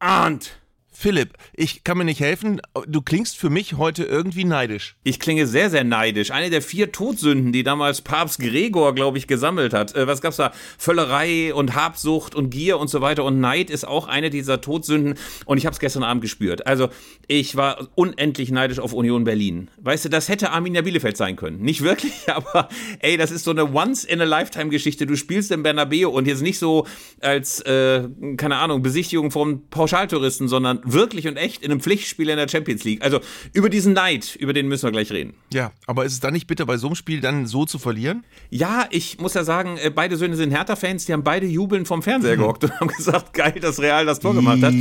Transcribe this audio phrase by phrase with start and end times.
[0.00, 0.52] Arndt!
[1.00, 2.60] Philipp, ich kann mir nicht helfen.
[2.86, 4.96] Du klingst für mich heute irgendwie neidisch.
[5.02, 6.30] Ich klinge sehr, sehr neidisch.
[6.30, 9.94] Eine der vier Todsünden, die damals Papst Gregor, glaube ich, gesammelt hat.
[9.94, 10.52] Äh, was gab's da?
[10.76, 13.24] Völlerei und Habsucht und Gier und so weiter.
[13.24, 15.14] Und Neid ist auch eine dieser Todsünden.
[15.46, 16.66] Und ich habe es gestern Abend gespürt.
[16.66, 16.90] Also,
[17.26, 19.70] ich war unendlich neidisch auf Union Berlin.
[19.78, 21.62] Weißt du, das hätte Arminia Bielefeld sein können.
[21.62, 25.06] Nicht wirklich, aber ey, das ist so eine Once-in-a-Lifetime-Geschichte.
[25.06, 26.86] Du spielst im Bernabeu und jetzt nicht so
[27.22, 28.06] als, äh,
[28.36, 32.84] keine Ahnung, Besichtigung von Pauschaltouristen, sondern wirklich und echt in einem Pflichtspiel in der Champions
[32.84, 33.02] League.
[33.02, 33.20] Also
[33.52, 35.34] über diesen Neid, über den müssen wir gleich reden.
[35.52, 38.24] Ja, aber ist es dann nicht bitter, bei so einem Spiel dann so zu verlieren?
[38.50, 42.02] Ja, ich muss ja sagen, äh, beide Söhne sind Hertha-Fans, die haben beide jubelnd vom
[42.02, 42.40] Fernseher mhm.
[42.40, 44.74] gehockt und haben gesagt, geil, dass Real das Tor gemacht hat.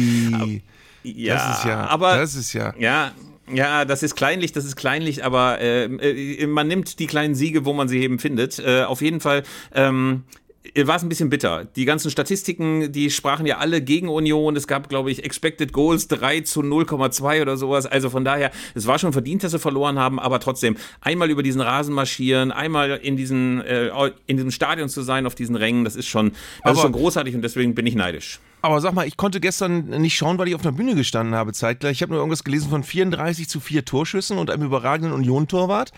[1.03, 2.73] Ja, das ist ja, aber das ist ja.
[2.77, 3.13] Ja,
[3.51, 7.65] ja, das ist kleinlich, das ist kleinlich, aber äh, äh, man nimmt die kleinen Siege,
[7.65, 8.59] wo man sie eben findet.
[8.59, 10.48] Äh, auf jeden Fall ähm, äh,
[10.83, 11.65] war es ein bisschen bitter.
[11.75, 14.55] Die ganzen Statistiken, die sprachen ja alle gegen Union.
[14.55, 17.85] Es gab, glaube ich, Expected Goals 3 zu 0,2 oder sowas.
[17.85, 21.43] Also von daher, es war schon verdient, dass sie verloren haben, aber trotzdem einmal über
[21.43, 23.89] diesen Rasen marschieren, einmal in diesen äh,
[24.27, 26.33] in diesem Stadion zu sein, auf diesen Rängen, das ist schon,
[26.63, 28.39] das ist schon großartig und deswegen bin ich neidisch.
[28.61, 31.53] Aber sag mal, ich konnte gestern nicht schauen, weil ich auf der Bühne gestanden habe
[31.53, 31.93] zeitgleich.
[31.93, 35.93] Ich habe nur irgendwas gelesen von 34 zu 4 Torschüssen und einem überragenden Union-Torwart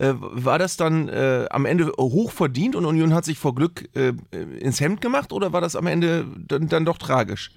[0.00, 3.88] äh, war das dann äh, am Ende hoch verdient und Union hat sich vor Glück
[3.94, 4.14] äh,
[4.58, 7.50] ins Hemd gemacht oder war das am Ende dann, dann doch tragisch?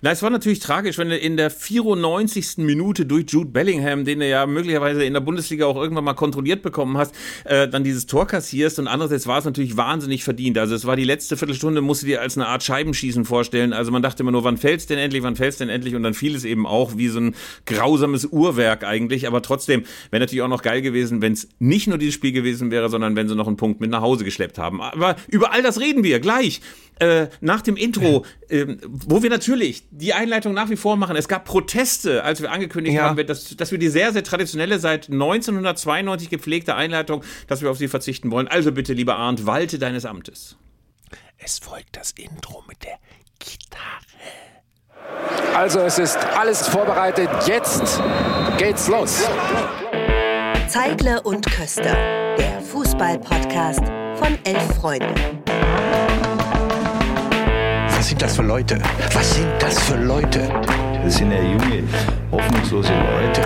[0.00, 2.58] Na, es war natürlich tragisch, wenn du in der 94.
[2.58, 6.62] Minute durch Jude Bellingham, den du ja möglicherweise in der Bundesliga auch irgendwann mal kontrolliert
[6.62, 10.56] bekommen hast, äh, dann dieses Tor kassierst und andererseits war es natürlich wahnsinnig verdient.
[10.58, 13.72] Also es war die letzte Viertelstunde, musst du dir als eine Art Scheibenschießen vorstellen.
[13.72, 16.14] Also man dachte immer nur, wann fällt's denn endlich, wann fällt's denn endlich und dann
[16.14, 17.34] fiel es eben auch wie so ein
[17.66, 19.26] grausames Uhrwerk eigentlich.
[19.26, 22.70] Aber trotzdem wäre natürlich auch noch geil gewesen, wenn es nicht nur dieses Spiel gewesen
[22.70, 24.80] wäre, sondern wenn sie noch einen Punkt mit nach Hause geschleppt haben.
[24.80, 26.60] Aber über all das reden wir gleich.
[27.00, 31.16] Äh, nach dem Intro, äh, wo wir natürlich die Einleitung nach wie vor machen.
[31.16, 33.04] Es gab Proteste, als wir angekündigt ja.
[33.04, 37.78] haben, dass, dass wir die sehr, sehr traditionelle, seit 1992 gepflegte Einleitung, dass wir auf
[37.78, 38.48] sie verzichten wollen.
[38.48, 40.56] Also bitte, lieber Arndt, walte deines Amtes.
[41.38, 42.98] Es folgt das Intro mit der
[43.38, 44.08] Gitarre.
[45.54, 47.28] Also es ist alles vorbereitet.
[47.46, 48.00] Jetzt
[48.58, 49.22] geht's los.
[50.68, 51.96] Zeigler und Köster,
[52.36, 53.80] der Fußball-Podcast
[54.18, 55.37] von elf Freunden.
[57.98, 58.78] Was sind das für Leute?
[59.12, 60.48] Was sind das für Leute?
[61.02, 61.82] Das sind ja junge,
[62.30, 63.42] hoffnungslose Leute.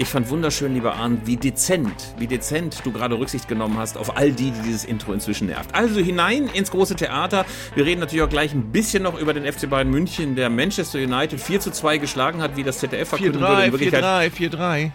[0.00, 4.16] Ich fand wunderschön, lieber Arndt, wie dezent, wie dezent du gerade Rücksicht genommen hast auf
[4.16, 5.74] all die, die dieses Intro inzwischen nervt.
[5.74, 7.44] Also hinein ins große Theater.
[7.74, 11.00] Wir reden natürlich auch gleich ein bisschen noch über den FC Bayern München, der Manchester
[11.00, 13.76] United 4 zu 2 geschlagen hat, wie das ZDF verkündet wurde.
[13.76, 14.92] 4-3, 4-3.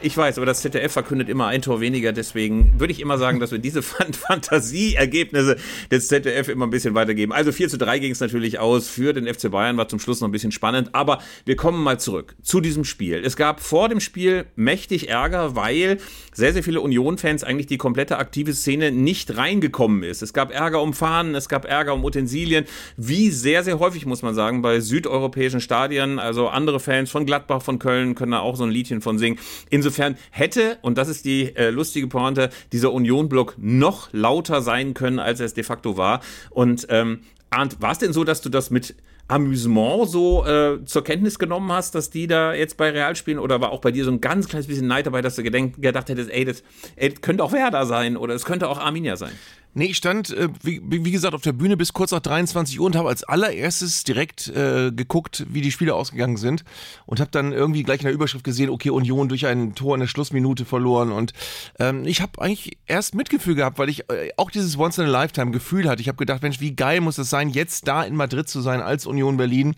[0.00, 3.38] Ich weiß, aber das ZDF verkündet immer ein Tor weniger, deswegen würde ich immer sagen,
[3.40, 5.56] dass wir diese Fantasieergebnisse
[5.90, 7.32] des ZDF immer ein bisschen weitergeben.
[7.32, 10.20] Also 4 zu 3 ging es natürlich aus für den FC Bayern, war zum Schluss
[10.20, 13.22] noch ein bisschen spannend, aber wir kommen mal zurück zu diesem Spiel.
[13.24, 15.98] Es gab vor dem Spiel mächtig Ärger, weil
[16.32, 20.22] sehr, sehr viele Union-Fans eigentlich die komplette aktive Szene nicht reingekommen ist.
[20.22, 22.64] Es gab Ärger um Fahnen, es gab Ärger um Utensilien,
[22.96, 26.18] wie sehr, sehr häufig, muss man sagen, bei südeuropäischen Stadien.
[26.18, 29.38] Also andere Fans von Gladbach, von Köln können da auch so ein Liedchen von singen.
[29.70, 35.18] Insofern hätte, und das ist die äh, lustige Pointe, dieser Union-Block noch lauter sein können,
[35.18, 36.20] als er es de facto war.
[36.50, 38.94] Und ähm, Arndt, war es denn so, dass du das mit
[39.28, 43.38] Amüsement so äh, zur Kenntnis genommen hast, dass die da jetzt bei Real spielen?
[43.38, 46.08] Oder war auch bei dir so ein ganz kleines bisschen Neid dabei, dass du gedacht
[46.08, 46.62] hättest, ey das,
[46.96, 49.32] ey, das könnte auch Werder sein oder es könnte auch Arminia sein?
[49.74, 52.86] Nee, ich stand, äh, wie, wie, gesagt, auf der Bühne bis kurz nach 23 Uhr
[52.86, 56.64] und habe als allererstes direkt äh, geguckt, wie die Spiele ausgegangen sind
[57.06, 60.00] und habe dann irgendwie gleich in der Überschrift gesehen, okay, Union durch ein Tor in
[60.00, 61.32] der Schlussminute verloren und
[61.78, 66.00] ähm, ich habe eigentlich erst Mitgefühl gehabt, weil ich äh, auch dieses Once-in-a-Lifetime-Gefühl hatte.
[66.00, 68.80] Ich habe gedacht, Mensch, wie geil muss es sein, jetzt da in Madrid zu sein
[68.80, 69.76] als Union Berlin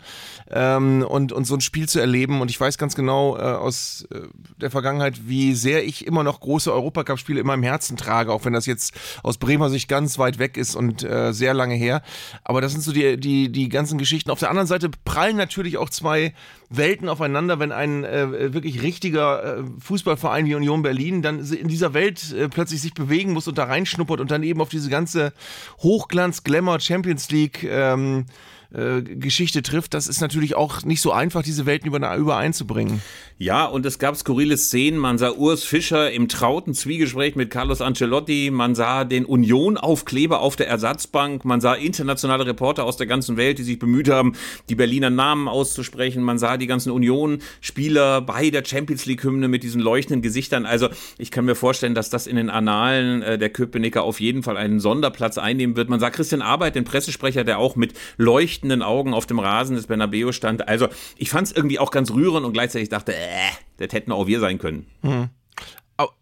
[0.50, 4.06] ähm, und, und so ein Spiel zu erleben und ich weiß ganz genau äh, aus
[4.12, 4.20] äh,
[4.56, 8.52] der Vergangenheit, wie sehr ich immer noch große Europacup-Spiele in meinem Herzen trage, auch wenn
[8.52, 12.00] das jetzt aus Bremer Sicht ganz weit weg ist und äh, sehr lange her.
[12.44, 14.30] Aber das sind so die, die, die ganzen Geschichten.
[14.30, 16.32] Auf der anderen Seite prallen natürlich auch zwei
[16.68, 21.92] Welten aufeinander, wenn ein äh, wirklich richtiger äh, Fußballverein wie Union Berlin dann in dieser
[21.92, 25.32] Welt äh, plötzlich sich bewegen muss und da reinschnuppert und dann eben auf diese ganze
[25.80, 28.26] Hochglanz, Glamour, Champions League ähm,
[28.72, 33.02] äh, Geschichte trifft, das ist natürlich auch nicht so einfach, diese Welten übereinzubringen.
[33.42, 34.98] Ja, und es gab skurrile Szenen.
[34.98, 38.50] Man sah Urs Fischer im trauten Zwiegespräch mit Carlos Ancelotti.
[38.52, 41.46] Man sah den Union-Aufkleber auf der Ersatzbank.
[41.46, 44.34] Man sah internationale Reporter aus der ganzen Welt, die sich bemüht haben,
[44.68, 46.22] die Berliner Namen auszusprechen.
[46.22, 50.66] Man sah die ganzen Union-Spieler bei der Champions League-Hymne mit diesen leuchtenden Gesichtern.
[50.66, 54.42] Also ich kann mir vorstellen, dass das in den Annalen äh, der Köpenicker auf jeden
[54.42, 55.88] Fall einen Sonderplatz einnehmen wird.
[55.88, 59.86] Man sah Christian Arbeit, den Pressesprecher, der auch mit leuchtenden Augen auf dem Rasen des
[59.86, 60.68] Bernabeu stand.
[60.68, 64.26] Also ich fand es irgendwie auch ganz rührend und gleichzeitig dachte, äh, das hätten auch
[64.26, 64.86] wir sein können.
[65.02, 65.30] Mhm.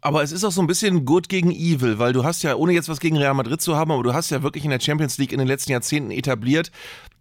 [0.00, 2.72] Aber es ist auch so ein bisschen Good gegen Evil, weil du hast ja, ohne
[2.72, 5.18] jetzt was gegen Real Madrid zu haben, aber du hast ja wirklich in der Champions
[5.18, 6.72] League in den letzten Jahrzehnten etabliert,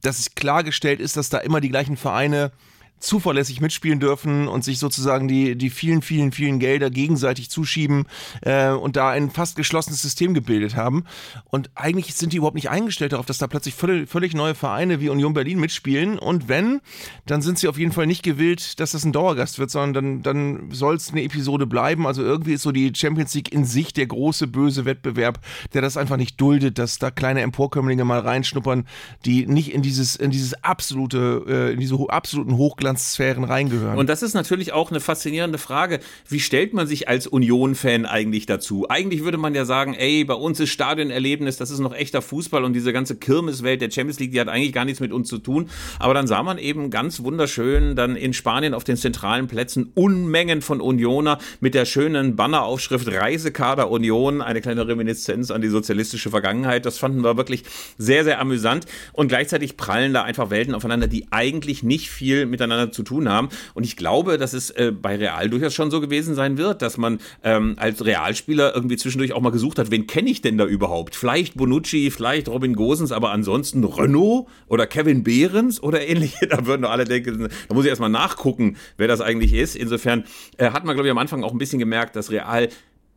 [0.02, 2.52] dass es klargestellt ist, dass da immer die gleichen Vereine
[3.00, 8.06] zuverlässig mitspielen dürfen und sich sozusagen die, die vielen, vielen, vielen Gelder gegenseitig zuschieben
[8.42, 11.06] äh, und da ein fast geschlossenes System gebildet haben.
[11.46, 15.00] Und eigentlich sind die überhaupt nicht eingestellt darauf, dass da plötzlich völlig, völlig neue Vereine
[15.00, 16.18] wie Union Berlin mitspielen.
[16.18, 16.82] Und wenn,
[17.26, 20.24] dann sind sie auf jeden Fall nicht gewillt, dass das ein Dauergast wird, sondern dann,
[20.24, 22.08] dann soll es eine Episode bleiben.
[22.08, 25.40] Also irgendwie ist so die Champions League in sich der große böse Wettbewerb,
[25.74, 28.88] der das einfach nicht duldet, dass da kleine Emporkömmlinge mal reinschnuppern,
[29.26, 33.98] die nicht in dieses, in dieses absolute, äh, in diese absoluten Hochglanz Hochglanzsphären reingehören.
[33.98, 36.00] Und das ist natürlich auch eine faszinierende Frage.
[36.28, 38.88] Wie stellt man sich als Union-Fan eigentlich dazu?
[38.90, 42.64] Eigentlich würde man ja sagen, ey, bei uns ist Stadionerlebnis, das ist noch echter Fußball
[42.64, 45.38] und diese ganze Kirmeswelt der Champions League, die hat eigentlich gar nichts mit uns zu
[45.38, 45.70] tun.
[46.00, 50.62] Aber dann sah man eben ganz wunderschön dann in Spanien auf den zentralen Plätzen Unmengen
[50.62, 56.86] von Unioner mit der schönen Banneraufschrift Reisekader Union, eine kleine Reminiszenz an die sozialistische Vergangenheit.
[56.86, 57.64] Das fanden wir wirklich
[57.98, 58.86] sehr, sehr amüsant.
[59.14, 63.30] Und gleichzeitig prallen da einfach Welten aufeinander, die eigentlich nicht viel miteinander miteinander zu tun
[63.30, 63.50] haben.
[63.74, 66.98] Und ich glaube, dass es äh, bei Real durchaus schon so gewesen sein wird, dass
[66.98, 70.66] man ähm, als Realspieler irgendwie zwischendurch auch mal gesucht hat, wen kenne ich denn da
[70.66, 71.16] überhaupt?
[71.16, 76.38] Vielleicht Bonucci, vielleicht Robin Gosens, aber ansonsten Renault oder Kevin Behrens oder ähnliche.
[76.58, 79.76] Da würden doch alle denken, da muss ich erstmal nachgucken, wer das eigentlich ist.
[79.76, 80.24] Insofern
[80.58, 82.70] äh, hat man, glaube ich, am Anfang auch ein bisschen gemerkt, dass Real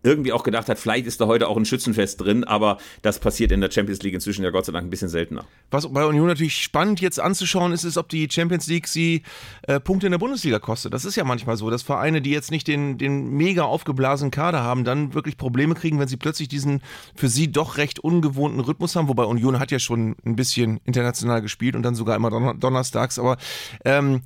[0.02, 3.52] irgendwie auch gedacht hat, vielleicht ist da heute auch ein Schützenfest drin, aber das passiert
[3.52, 5.44] in der Champions League inzwischen ja Gott sei Dank ein bisschen seltener.
[5.70, 9.22] Was bei Union natürlich spannend jetzt anzuschauen ist, ist, ob die Champions League sie
[9.62, 10.94] äh, Punkte in der Bundesliga kostet.
[10.94, 14.62] Das ist ja manchmal so, dass Vereine, die jetzt nicht den, den mega aufgeblasenen Kader
[14.62, 16.82] haben, dann wirklich Probleme kriegen, wenn sie plötzlich diesen
[17.14, 21.42] für sie doch recht ungewohnten Rhythmus haben, wobei Union hat ja schon ein bisschen international
[21.42, 23.36] gespielt und dann sogar immer donnerstags, aber
[23.84, 24.22] ähm,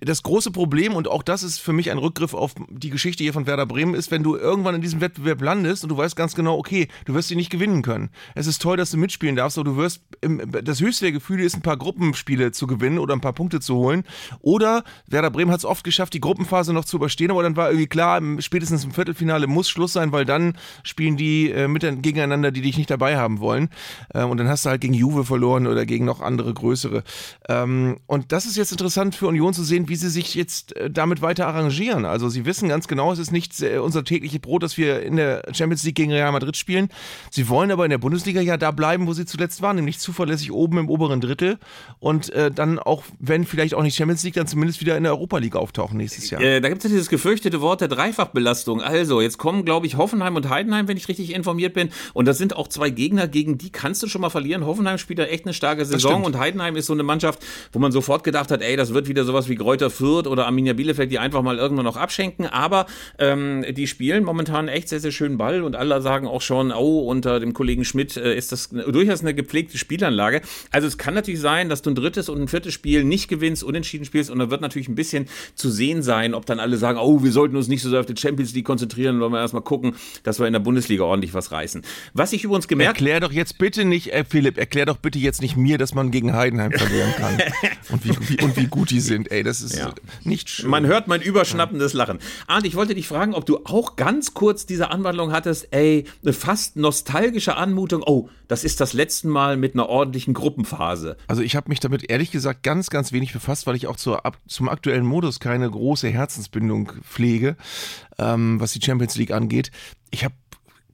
[0.00, 3.32] das große Problem, und auch das ist für mich ein Rückgriff auf die Geschichte hier
[3.32, 6.34] von Werder Bremen, ist, wenn du irgendwann in diesem Wettbewerb landest und du weißt ganz
[6.34, 8.10] genau, okay, du wirst ihn nicht gewinnen können.
[8.34, 10.02] Es ist toll, dass du mitspielen darfst, aber du wirst,
[10.62, 13.76] das höchste der Gefühle ist, ein paar Gruppenspiele zu gewinnen oder ein paar Punkte zu
[13.76, 14.04] holen.
[14.40, 17.68] Oder Werder Bremen hat es oft geschafft, die Gruppenphase noch zu überstehen, aber dann war
[17.68, 22.50] irgendwie klar, spätestens im Viertelfinale muss Schluss sein, weil dann spielen die äh, mit, gegeneinander,
[22.50, 23.68] die dich nicht dabei haben wollen.
[24.12, 27.04] Äh, und dann hast du halt gegen Juve verloren oder gegen noch andere größere.
[27.48, 30.90] Ähm, und das ist jetzt interessant für Union zu sehen, wie sie sich jetzt äh,
[30.90, 32.04] damit weiter arrangieren.
[32.04, 35.16] Also sie wissen ganz genau, es ist nicht äh, unser tägliche Brot, dass wir in
[35.16, 36.88] der Champions League gegen Real Madrid spielen.
[37.30, 40.52] Sie wollen aber in der Bundesliga ja da bleiben, wo sie zuletzt waren, nämlich zuverlässig
[40.52, 41.58] oben im oberen Drittel
[42.00, 45.12] und äh, dann auch, wenn vielleicht auch nicht Champions League, dann zumindest wieder in der
[45.12, 46.40] Europa League auftauchen nächstes Jahr.
[46.40, 48.80] Äh, da gibt es ja dieses gefürchtete Wort der Dreifachbelastung.
[48.80, 51.90] Also, jetzt kommen, glaube ich, Hoffenheim und Heidenheim, wenn ich richtig informiert bin.
[52.14, 54.64] Und das sind auch zwei Gegner, gegen die kannst du schon mal verlieren.
[54.64, 57.92] Hoffenheim spielt da echt eine starke Saison und Heidenheim ist so eine Mannschaft, wo man
[57.92, 61.18] sofort gedacht hat, ey, das wird wieder sowas wie Kräuter Fürth oder Arminia Bielefeld, die
[61.18, 62.46] einfach mal irgendwann noch abschenken.
[62.46, 62.86] Aber
[63.18, 67.00] ähm, die spielen momentan echt sehr, sehr schönen Ball und alle sagen auch schon, oh,
[67.00, 70.40] unter dem Kollegen Schmidt äh, ist das durchaus eine gepflegte Spielanlage.
[70.70, 73.64] Also es kann natürlich sein, dass du ein drittes und ein viertes Spiel nicht gewinnst,
[73.64, 76.98] unentschieden spielst und da wird natürlich ein bisschen zu sehen sein, ob dann alle sagen,
[76.98, 79.62] oh, wir sollten uns nicht so sehr auf die Champions League konzentrieren, wollen wir erstmal
[79.62, 81.82] gucken, dass wir in der Bundesliga ordentlich was reißen.
[82.14, 82.98] Was ich übrigens gemerkt...
[82.98, 86.10] Erklär doch jetzt bitte nicht, äh, Philipp, erklär doch bitte jetzt nicht mir, dass man
[86.10, 87.38] gegen Heidenheim verlieren kann
[87.90, 89.30] und wie, wie, und wie gut die sind.
[89.30, 89.94] Ey, das ist ja.
[90.24, 90.70] nicht schön.
[90.70, 92.18] Man hört mein überschnappendes Lachen.
[92.46, 96.32] Arndt, ich wollte dich fragen, ob du auch ganz kurz diese Anwandlung hattest, ey, eine
[96.32, 101.16] fast nostalgische Anmutung, oh, das ist das letzte Mal mit einer ordentlichen Gruppenphase.
[101.26, 104.26] Also ich habe mich damit ehrlich gesagt ganz, ganz wenig befasst, weil ich auch zur,
[104.26, 107.56] ab, zum aktuellen Modus keine große Herzensbindung pflege,
[108.18, 109.70] ähm, was die Champions League angeht.
[110.10, 110.34] Ich habe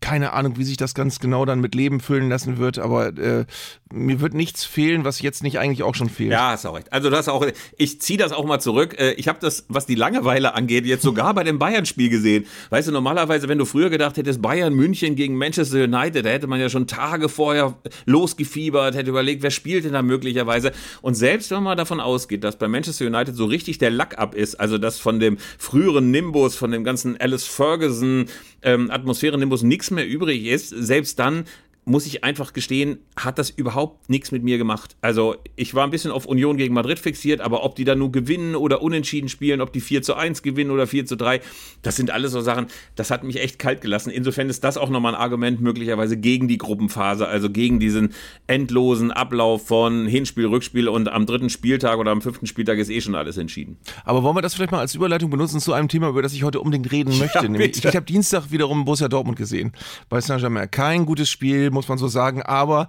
[0.04, 3.46] keine Ahnung, wie sich das ganz genau dann mit Leben füllen lassen wird, aber äh,
[3.90, 6.30] mir wird nichts fehlen, was jetzt nicht eigentlich auch schon fehlt.
[6.30, 6.92] Ja, hast auch recht.
[6.92, 7.46] Also das auch,
[7.78, 9.00] ich ziehe das auch mal zurück.
[9.00, 12.44] Äh, ich habe das, was die Langeweile angeht, jetzt sogar bei dem Bayern-Spiel gesehen.
[12.68, 16.48] Weißt du, normalerweise, wenn du früher gedacht hättest, Bayern München gegen Manchester United, da hätte
[16.48, 20.72] man ja schon Tage vorher losgefiebert, hätte überlegt, wer spielt denn da möglicherweise.
[21.00, 24.34] Und selbst wenn man davon ausgeht, dass bei Manchester United so richtig der Lack ab
[24.34, 28.26] ist, also dass von dem früheren Nimbus, von dem ganzen Alice Ferguson
[28.64, 31.44] ähm, Atmosphäre Nimbus nichts mehr übrig ist, selbst dann
[31.84, 34.96] muss ich einfach gestehen, hat das überhaupt nichts mit mir gemacht.
[35.02, 38.10] Also ich war ein bisschen auf Union gegen Madrid fixiert, aber ob die dann nur
[38.10, 41.40] gewinnen oder unentschieden spielen, ob die 4 zu 1 gewinnen oder 4 zu 3,
[41.82, 44.10] das sind alles so Sachen, das hat mich echt kalt gelassen.
[44.10, 48.14] Insofern ist das auch nochmal ein Argument möglicherweise gegen die Gruppenphase, also gegen diesen
[48.46, 53.00] endlosen Ablauf von Hinspiel, Rückspiel und am dritten Spieltag oder am fünften Spieltag ist eh
[53.00, 53.76] schon alles entschieden.
[54.04, 56.44] Aber wollen wir das vielleicht mal als Überleitung benutzen zu einem Thema, über das ich
[56.44, 57.46] heute unbedingt reden möchte?
[57.46, 59.72] Ja, ich, ich habe Dienstag wiederum Borussia Dortmund gesehen
[60.08, 60.70] bei Saint-Germain.
[60.70, 62.88] Kein gutes Spiel, muss man so sagen, aber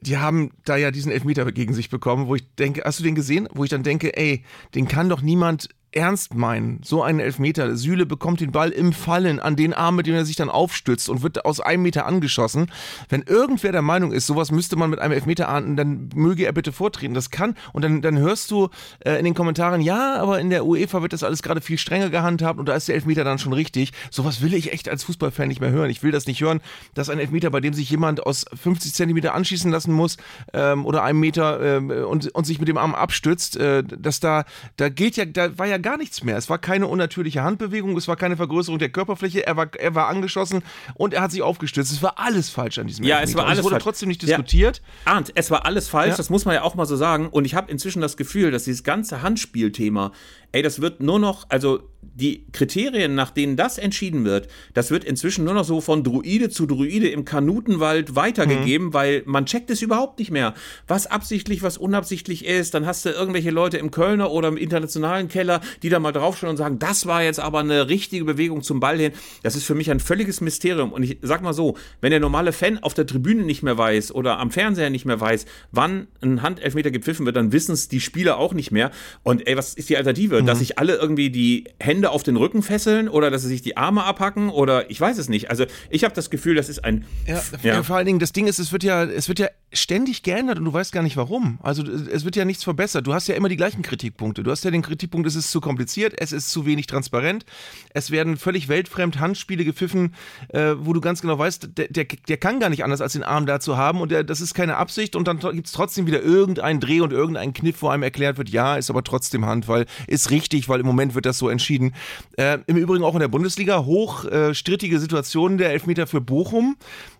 [0.00, 3.14] die haben da ja diesen Elfmeter gegen sich bekommen, wo ich denke, hast du den
[3.14, 3.48] gesehen?
[3.52, 4.44] Wo ich dann denke, ey,
[4.74, 6.80] den kann doch niemand ernst meinen.
[6.82, 7.76] So einen Elfmeter.
[7.76, 11.08] Süle bekommt den Ball im Fallen an den Arm, mit dem er sich dann aufstützt
[11.08, 12.70] und wird aus einem Meter angeschossen.
[13.08, 16.52] Wenn irgendwer der Meinung ist, sowas müsste man mit einem Elfmeter ahnden, dann möge er
[16.52, 17.14] bitte vortreten.
[17.14, 17.54] Das kann.
[17.72, 18.68] Und dann, dann hörst du
[19.00, 22.10] äh, in den Kommentaren, ja, aber in der UEFA wird das alles gerade viel strenger
[22.10, 23.92] gehandhabt und da ist der Elfmeter dann schon richtig.
[24.10, 25.90] Sowas will ich echt als Fußballfan nicht mehr hören.
[25.90, 26.60] Ich will das nicht hören,
[26.94, 30.16] dass ein Elfmeter, bei dem sich jemand aus 50 Zentimeter anschießen lassen muss
[30.52, 34.44] ähm, oder einem Meter ähm, und, und sich mit dem Arm abstützt, äh, dass da,
[34.76, 36.36] da gilt ja, da war ja gar nichts mehr.
[36.36, 40.08] Es war keine unnatürliche Handbewegung, es war keine Vergrößerung der Körperfläche, er war, er war
[40.08, 40.62] angeschossen
[40.94, 41.92] und er hat sich aufgestützt.
[41.92, 43.30] Es war alles falsch an diesem Ja, Elfmeter.
[43.30, 43.84] es war alles es wurde falsch.
[43.84, 44.82] trotzdem nicht diskutiert.
[45.06, 45.12] Ja.
[45.12, 46.16] Arndt, es war alles falsch, ja.
[46.16, 47.28] das muss man ja auch mal so sagen.
[47.28, 50.10] Und ich habe inzwischen das Gefühl, dass dieses ganze Handspielthema
[50.54, 55.02] ey, das wird nur noch, also die Kriterien, nach denen das entschieden wird, das wird
[55.04, 58.94] inzwischen nur noch so von Druide zu Druide im Kanutenwald weitergegeben, mhm.
[58.94, 60.54] weil man checkt es überhaupt nicht mehr,
[60.86, 62.74] was absichtlich, was unabsichtlich ist.
[62.74, 66.50] Dann hast du irgendwelche Leute im Kölner oder im internationalen Keller, die da mal draufschauen
[66.50, 69.12] und sagen, das war jetzt aber eine richtige Bewegung zum Ball hin.
[69.42, 70.92] Das ist für mich ein völliges Mysterium.
[70.92, 74.14] Und ich sag mal so, wenn der normale Fan auf der Tribüne nicht mehr weiß
[74.14, 78.00] oder am Fernseher nicht mehr weiß, wann ein Handelfmeter gepfiffen wird, dann wissen es die
[78.00, 78.92] Spieler auch nicht mehr.
[79.24, 80.43] Und ey, was ist die Alternative?
[80.44, 80.48] Mhm.
[80.48, 83.76] dass sich alle irgendwie die Hände auf den Rücken fesseln oder dass sie sich die
[83.76, 85.50] Arme abhacken oder ich weiß es nicht.
[85.50, 87.04] Also ich habe das Gefühl, das ist ein.
[87.26, 87.82] Ja, ja.
[87.82, 90.64] vor allen Dingen, das Ding ist, es wird ja, es wird ja ständig geändert und
[90.64, 91.58] du weißt gar nicht warum.
[91.62, 93.06] Also es wird ja nichts verbessert.
[93.06, 94.42] Du hast ja immer die gleichen Kritikpunkte.
[94.42, 97.44] Du hast ja den Kritikpunkt, es ist zu kompliziert, es ist zu wenig transparent,
[97.92, 100.14] es werden völlig weltfremd Handspiele gepfiffen,
[100.48, 103.22] äh, wo du ganz genau weißt, der, der, der, kann gar nicht anders, als den
[103.22, 106.06] Arm da zu haben und der, das ist keine Absicht und dann gibt es trotzdem
[106.06, 109.68] wieder irgendeinen Dreh und irgendeinen Kniff, wo einem erklärt wird, ja, ist aber trotzdem Hand,
[109.68, 111.94] weil ist richtig, weil im Moment wird das so entschieden.
[112.36, 114.52] Äh, Im Übrigen auch in der Bundesliga hoch äh,
[114.98, 116.76] Situationen, der Elfmeter für Bochum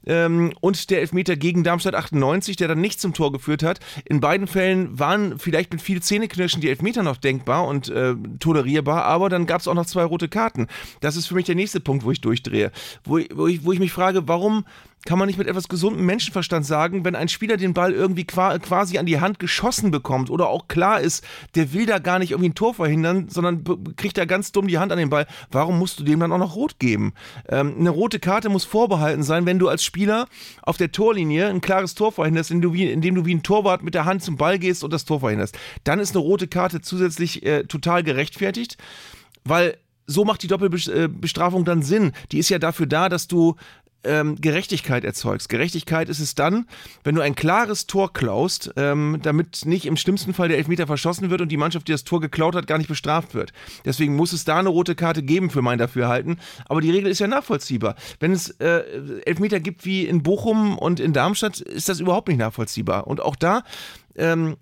[0.06, 3.80] ähm, und der Elfmeter gegen Darmstadt 98, der dann nicht zum Tor geführt hat.
[4.04, 9.04] In beiden Fällen waren vielleicht mit viel Zähneknirschen die Elfmeter noch denkbar und äh, tolerierbar,
[9.04, 10.68] aber dann gab es auch noch zwei rote Karten.
[11.00, 12.70] Das ist für mich der nächste Punkt, wo ich durchdrehe.
[13.04, 14.64] Wo, wo, ich, wo ich mich frage, warum
[15.04, 18.98] kann man nicht mit etwas gesundem Menschenverstand sagen, wenn ein Spieler den Ball irgendwie quasi
[18.98, 22.50] an die Hand geschossen bekommt oder auch klar ist, der will da gar nicht irgendwie
[22.50, 23.64] ein Tor verhindern, sondern
[23.96, 26.38] kriegt da ganz dumm die Hand an den Ball, warum musst du dem dann auch
[26.38, 27.12] noch rot geben?
[27.48, 30.26] Ähm, eine rote Karte muss vorbehalten sein, wenn du als Spieler
[30.62, 33.84] auf der Torlinie ein klares Tor verhinderst, indem du wie, indem du wie ein Torwart
[33.84, 35.56] mit der Hand zum Ball gehst und das Tor verhinderst.
[35.84, 38.76] Dann ist eine rote Karte zusätzlich äh, total gerechtfertigt,
[39.44, 42.10] weil so macht die Doppelbestrafung dann Sinn.
[42.32, 43.54] Die ist ja dafür da, dass du
[44.04, 45.48] ähm, Gerechtigkeit erzeugst.
[45.48, 46.66] Gerechtigkeit ist es dann,
[47.02, 51.30] wenn du ein klares Tor klaust, ähm, damit nicht im schlimmsten Fall der Elfmeter verschossen
[51.30, 53.52] wird und die Mannschaft, die das Tor geklaut hat, gar nicht bestraft wird.
[53.84, 56.38] Deswegen muss es da eine rote Karte geben für mein Dafürhalten.
[56.66, 57.96] Aber die Regel ist ja nachvollziehbar.
[58.20, 58.82] Wenn es äh,
[59.26, 63.06] Elfmeter gibt wie in Bochum und in Darmstadt, ist das überhaupt nicht nachvollziehbar.
[63.06, 63.62] Und auch da
[64.16, 64.56] ähm,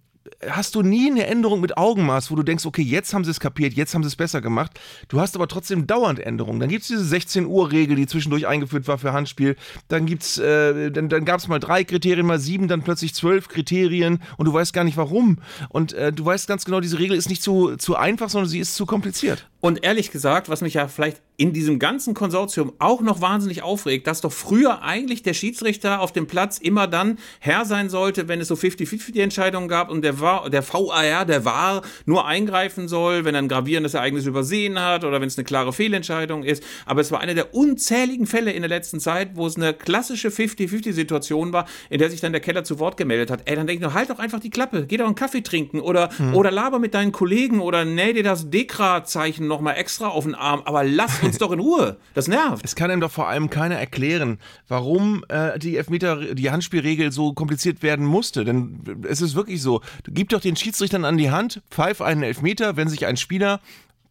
[0.49, 3.41] hast du nie eine Änderung mit Augenmaß, wo du denkst, okay, jetzt haben sie es
[3.41, 4.79] kapiert, jetzt haben sie es besser gemacht.
[5.09, 6.61] Du hast aber trotzdem dauernd Änderungen.
[6.61, 9.57] Dann gibt es diese 16 Uhr Regel, die zwischendurch eingeführt war für Handspiel.
[9.89, 13.49] Dann gibt's, äh, dann, dann gab es mal drei Kriterien, mal sieben, dann plötzlich zwölf
[13.49, 15.39] Kriterien und du weißt gar nicht warum.
[15.69, 18.61] Und äh, du weißt ganz genau, diese Regel ist nicht zu, zu einfach, sondern sie
[18.61, 19.49] ist zu kompliziert.
[19.65, 24.09] Und ehrlich gesagt, was mich ja vielleicht in diesem ganzen Konsortium auch noch wahnsinnig aufregt,
[24.09, 28.41] dass doch früher eigentlich der Schiedsrichter auf dem Platz immer dann Herr sein sollte, wenn
[28.41, 33.25] es so 50-50 Entscheidungen gab und der, war, der VAR, der war nur eingreifen soll,
[33.25, 36.65] wenn er ein gravierendes Ereignis übersehen hat oder wenn es eine klare Fehlentscheidung ist.
[36.85, 40.31] Aber es war einer der unzähligen Fälle in der letzten Zeit, wo es eine klassische
[40.31, 43.43] 50-50-Situation war, in der sich dann der Keller zu Wort gemeldet hat.
[43.45, 45.81] Ey, dann denke ich nur, halt doch einfach die Klappe, geh doch einen Kaffee trinken
[45.81, 46.35] oder, hm.
[46.35, 50.63] oder laber mit deinen Kollegen oder näh dir das Dekra-Zeichen nochmal extra auf den Arm,
[50.65, 51.97] aber lass uns doch in Ruhe.
[52.15, 52.65] Das nervt.
[52.65, 57.33] Es kann ihm doch vor allem keiner erklären, warum äh, die Elfmeter, die Handspielregel so
[57.33, 58.45] kompliziert werden musste.
[58.45, 59.81] Denn es ist wirklich so.
[60.05, 63.61] Gib doch den Schiedsrichtern an die Hand, pfeif einen Elfmeter, wenn sich ein Spieler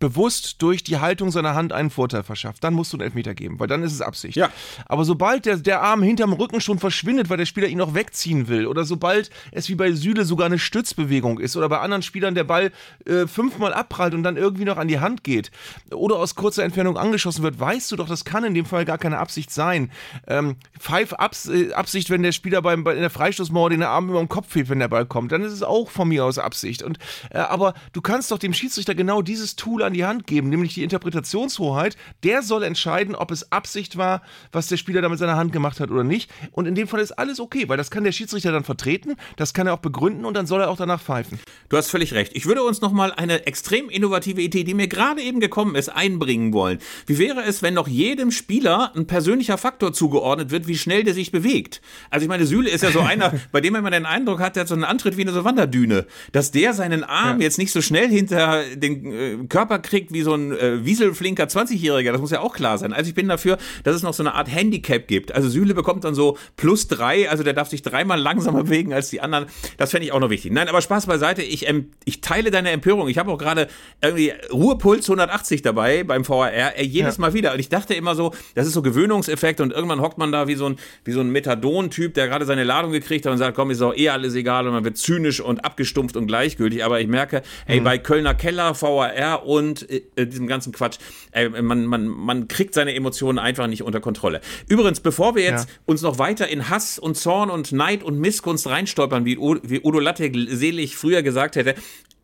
[0.01, 3.59] bewusst durch die Haltung seiner Hand einen Vorteil verschafft, dann musst du einen Elfmeter geben,
[3.59, 4.35] weil dann ist es Absicht.
[4.35, 4.49] Ja.
[4.85, 8.49] Aber sobald der, der Arm hinterm Rücken schon verschwindet, weil der Spieler ihn noch wegziehen
[8.49, 12.35] will, oder sobald es wie bei Süle sogar eine Stützbewegung ist, oder bei anderen Spielern
[12.35, 12.71] der Ball
[13.05, 15.51] äh, fünfmal abprallt und dann irgendwie noch an die Hand geht,
[15.93, 18.97] oder aus kurzer Entfernung angeschossen wird, weißt du doch, das kann in dem Fall gar
[18.97, 19.91] keine Absicht sein.
[20.27, 24.09] Ähm, Pfeif Abs äh, Absicht, wenn der Spieler beim, bei, in der Freistoßmauer den Arm
[24.09, 26.39] über den Kopf hebt, wenn der Ball kommt, dann ist es auch von mir aus
[26.39, 26.81] Absicht.
[26.81, 26.97] Und,
[27.29, 30.73] äh, aber du kannst doch dem Schiedsrichter genau dieses Tool an die Hand geben, nämlich
[30.73, 31.97] die Interpretationshoheit.
[32.23, 34.21] Der soll entscheiden, ob es Absicht war,
[34.51, 36.29] was der Spieler da mit seiner Hand gemacht hat oder nicht.
[36.51, 39.53] Und in dem Fall ist alles okay, weil das kann der Schiedsrichter dann vertreten, das
[39.53, 41.39] kann er auch begründen und dann soll er auch danach pfeifen.
[41.69, 42.31] Du hast völlig recht.
[42.35, 45.89] Ich würde uns noch mal eine extrem innovative Idee, die mir gerade eben gekommen ist,
[45.89, 46.79] einbringen wollen.
[47.05, 51.13] Wie wäre es, wenn noch jedem Spieler ein persönlicher Faktor zugeordnet wird, wie schnell der
[51.13, 51.81] sich bewegt?
[52.09, 54.55] Also ich meine, Süle ist ja so einer, bei dem man immer den Eindruck hat,
[54.55, 57.45] der hat so einen Antritt wie eine so Wanderdüne, dass der seinen Arm ja.
[57.45, 62.11] jetzt nicht so schnell hinter den äh, Körper kriegt wie so ein äh, wieselflinker 20-Jähriger.
[62.11, 62.93] Das muss ja auch klar sein.
[62.93, 65.33] Also ich bin dafür, dass es noch so eine Art Handicap gibt.
[65.33, 69.09] Also Süle bekommt dann so plus drei, also der darf sich dreimal langsamer bewegen als
[69.09, 69.45] die anderen.
[69.77, 70.51] Das fände ich auch noch wichtig.
[70.51, 71.41] Nein, aber Spaß beiseite.
[71.41, 73.07] Ich, ähm, ich teile deine Empörung.
[73.07, 73.67] Ich habe auch gerade
[74.01, 77.21] irgendwie Ruhepuls 180 dabei beim VAR, äh, jedes ja.
[77.21, 77.53] Mal wieder.
[77.53, 80.55] Und ich dachte immer so, das ist so Gewöhnungseffekt und irgendwann hockt man da wie
[80.55, 83.71] so ein, wie so ein Methadon-Typ, der gerade seine Ladung gekriegt hat und sagt, komm,
[83.71, 86.83] ist doch eh alles egal und man wird zynisch und abgestumpft und gleichgültig.
[86.83, 87.83] Aber ich merke, hey, mhm.
[87.85, 90.97] bei Kölner Keller, VAR und äh, äh, diesem ganzen Quatsch,
[91.31, 94.41] äh, man, man, man kriegt seine Emotionen einfach nicht unter Kontrolle.
[94.67, 95.75] Übrigens, bevor wir jetzt ja.
[95.85, 99.99] uns noch weiter in Hass und Zorn und Neid und Missgunst reinstolpern, wie, wie Udo
[99.99, 101.75] Lattek selig früher gesagt hätte,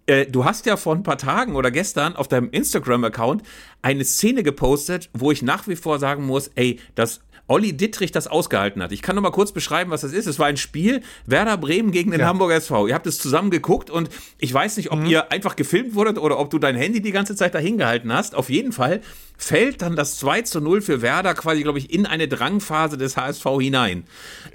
[0.08, 3.44] äh, du hast ja vor ein paar Tagen oder gestern auf deinem Instagram-Account
[3.82, 8.28] eine Szene gepostet, wo ich nach wie vor sagen muss, ey, das Olli Dittrich das
[8.28, 8.92] ausgehalten hat.
[8.92, 10.28] Ich kann noch mal kurz beschreiben, was das ist.
[10.28, 12.28] Es war ein Spiel Werder Bremen gegen den ja.
[12.28, 12.88] Hamburger SV.
[12.88, 15.06] Ihr habt es zusammen geguckt und ich weiß nicht, ob mhm.
[15.06, 18.36] ihr einfach gefilmt wurdet oder ob du dein Handy die ganze Zeit dahin gehalten hast.
[18.36, 19.02] Auf jeden Fall
[19.38, 23.16] fällt dann das 2 zu 0 für Werder quasi, glaube ich, in eine Drangphase des
[23.16, 24.04] HSV hinein.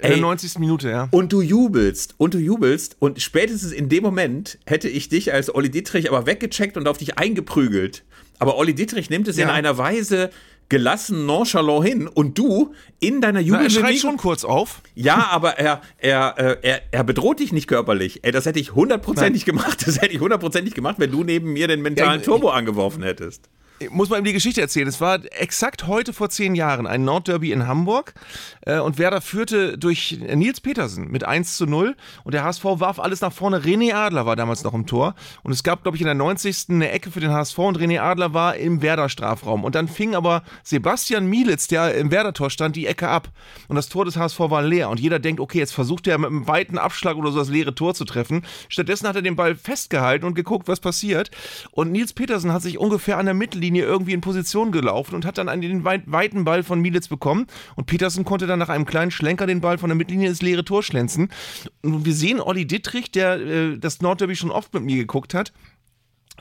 [0.01, 0.59] In der 90.
[0.59, 1.07] Minute, ja.
[1.11, 5.53] Und du jubelst und du jubelst und spätestens in dem Moment hätte ich dich als
[5.53, 8.03] Olli Dittrich aber weggecheckt und auf dich eingeprügelt.
[8.39, 9.45] Aber Olli Dittrich nimmt es ja.
[9.45, 10.29] in einer Weise
[10.69, 13.83] gelassen, nonchalant hin und du in deiner Jubelbewegung...
[13.83, 14.81] Er schreit schon kurz auf.
[14.95, 18.23] Ja, aber er, er, äh, er, er bedroht dich nicht körperlich.
[18.23, 19.85] Ey, das hätte ich hundertprozentig gemacht.
[19.85, 23.49] Das hätte ich hundertprozentig gemacht, wenn du neben mir den mentalen ja, Turbo angeworfen hättest
[23.91, 24.87] muss man ihm die Geschichte erzählen.
[24.87, 28.13] Es war exakt heute vor zehn Jahren ein Nordderby in Hamburg
[28.61, 32.99] äh, und Werder führte durch Nils Petersen mit 1 zu 0 und der HSV warf
[32.99, 33.59] alles nach vorne.
[33.59, 36.65] René Adler war damals noch im Tor und es gab, glaube ich, in der 90.
[36.69, 39.63] eine Ecke für den HSV und René Adler war im Werder-Strafraum.
[39.63, 43.29] Und dann fing aber Sebastian Mielitz, der im Werder-Tor stand, die Ecke ab
[43.67, 46.29] und das Tor des HSV war leer und jeder denkt, okay, jetzt versucht er mit
[46.29, 48.43] einem weiten Abschlag oder so das leere Tor zu treffen.
[48.69, 51.31] Stattdessen hat er den Ball festgehalten und geguckt, was passiert.
[51.71, 55.25] Und Nils Petersen hat sich ungefähr an der Mittellinie Mittellinie irgendwie in Position gelaufen und
[55.25, 57.47] hat dann den weiten Ball von Mielitz bekommen.
[57.75, 60.63] Und Petersen konnte dann nach einem kleinen Schlenker den Ball von der Mittellinie ins leere
[60.63, 61.29] Tor schlänzen.
[61.81, 65.51] Und wir sehen Olli Dittrich, der äh, das Nordderby schon oft mit mir geguckt hat,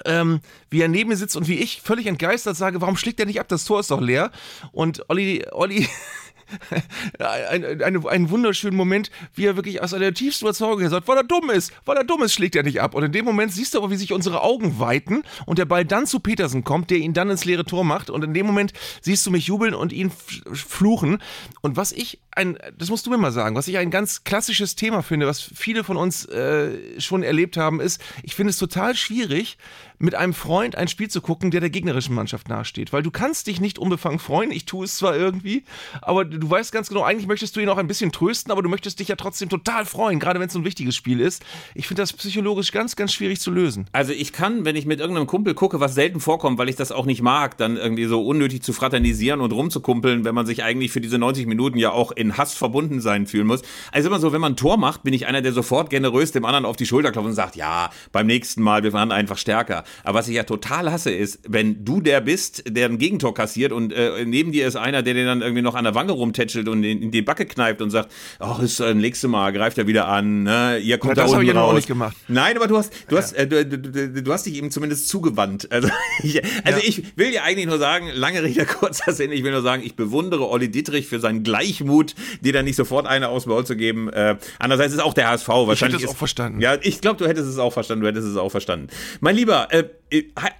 [0.04, 0.40] ähm,
[0.70, 3.40] wie er neben mir sitzt und wie ich völlig entgeistert sage, warum schlägt er nicht
[3.40, 3.48] ab?
[3.48, 4.30] Das Tor ist doch leer.
[4.72, 5.86] Und Olli, Olli
[7.18, 11.24] ein, ein, einen wunderschönen Moment, wie er wirklich aus der tiefsten Überzeugung sagt, weil er
[11.24, 12.94] dumm ist, weil er dumm ist, schlägt er nicht ab.
[12.94, 15.84] Und in dem Moment siehst du aber, wie sich unsere Augen weiten und der Ball
[15.84, 18.10] dann zu Petersen kommt, der ihn dann ins leere Tor macht.
[18.10, 20.10] Und in dem Moment siehst du mich jubeln und ihn
[20.52, 21.22] fluchen.
[21.60, 24.74] Und was ich ein, das musst du mir mal sagen, was ich ein ganz klassisches
[24.74, 28.94] Thema finde, was viele von uns äh, schon erlebt haben, ist, ich finde es total
[28.94, 29.58] schwierig,
[30.02, 32.92] mit einem Freund ein Spiel zu gucken, der der gegnerischen Mannschaft nahesteht.
[32.92, 35.62] Weil du kannst dich nicht unbefangen freuen, ich tue es zwar irgendwie,
[36.00, 38.68] aber du weißt ganz genau, eigentlich möchtest du ihn auch ein bisschen trösten, aber du
[38.68, 41.44] möchtest dich ja trotzdem total freuen, gerade wenn es ein wichtiges Spiel ist.
[41.76, 43.86] Ich finde das psychologisch ganz, ganz schwierig zu lösen.
[43.92, 46.90] Also ich kann, wenn ich mit irgendeinem Kumpel gucke, was selten vorkommt, weil ich das
[46.90, 50.90] auch nicht mag, dann irgendwie so unnötig zu fraternisieren und rumzukumpeln, wenn man sich eigentlich
[50.90, 53.62] für diese 90 Minuten ja auch in Hass verbunden sein fühlen muss.
[53.92, 56.44] Also immer so, wenn man ein Tor macht, bin ich einer, der sofort generös dem
[56.44, 59.84] anderen auf die Schulter klopft und sagt, ja, beim nächsten Mal, wir waren einfach stärker.
[60.04, 63.72] Aber was ich ja total hasse, ist, wenn du der bist, der ein Gegentor kassiert
[63.72, 66.68] und äh, neben dir ist einer, der den dann irgendwie noch an der Wange rumtätschelt
[66.68, 69.86] und in, in die Backe kneift und sagt, ach, ist das nächste Mal, greift er
[69.86, 70.78] wieder an, ne?
[70.78, 71.70] ihr kommt ja, da unten ich raus.
[71.70, 72.16] Auch nicht gemacht.
[72.28, 73.22] Nein, aber du hast, du ja.
[73.22, 75.70] hast, äh, du, du, du, hast dich ihm zumindest zugewandt.
[75.70, 75.88] Also,
[76.22, 76.84] ich, also ja.
[76.84, 79.96] ich will dir eigentlich nur sagen, lange Rede, kurzer Sinn, ich will nur sagen, ich
[79.96, 84.08] bewundere Olli Dietrich für seinen Gleichmut, dir dann nicht sofort eine aus Maul zu geben.
[84.08, 85.76] Äh, andererseits ist auch der HSV wahrscheinlich.
[85.76, 86.60] Ich hätte es auch verstanden.
[86.60, 88.88] Ja, ich glaube, du hättest es auch verstanden, du hättest es auch verstanden.
[89.20, 90.01] Mein Lieber, äh, that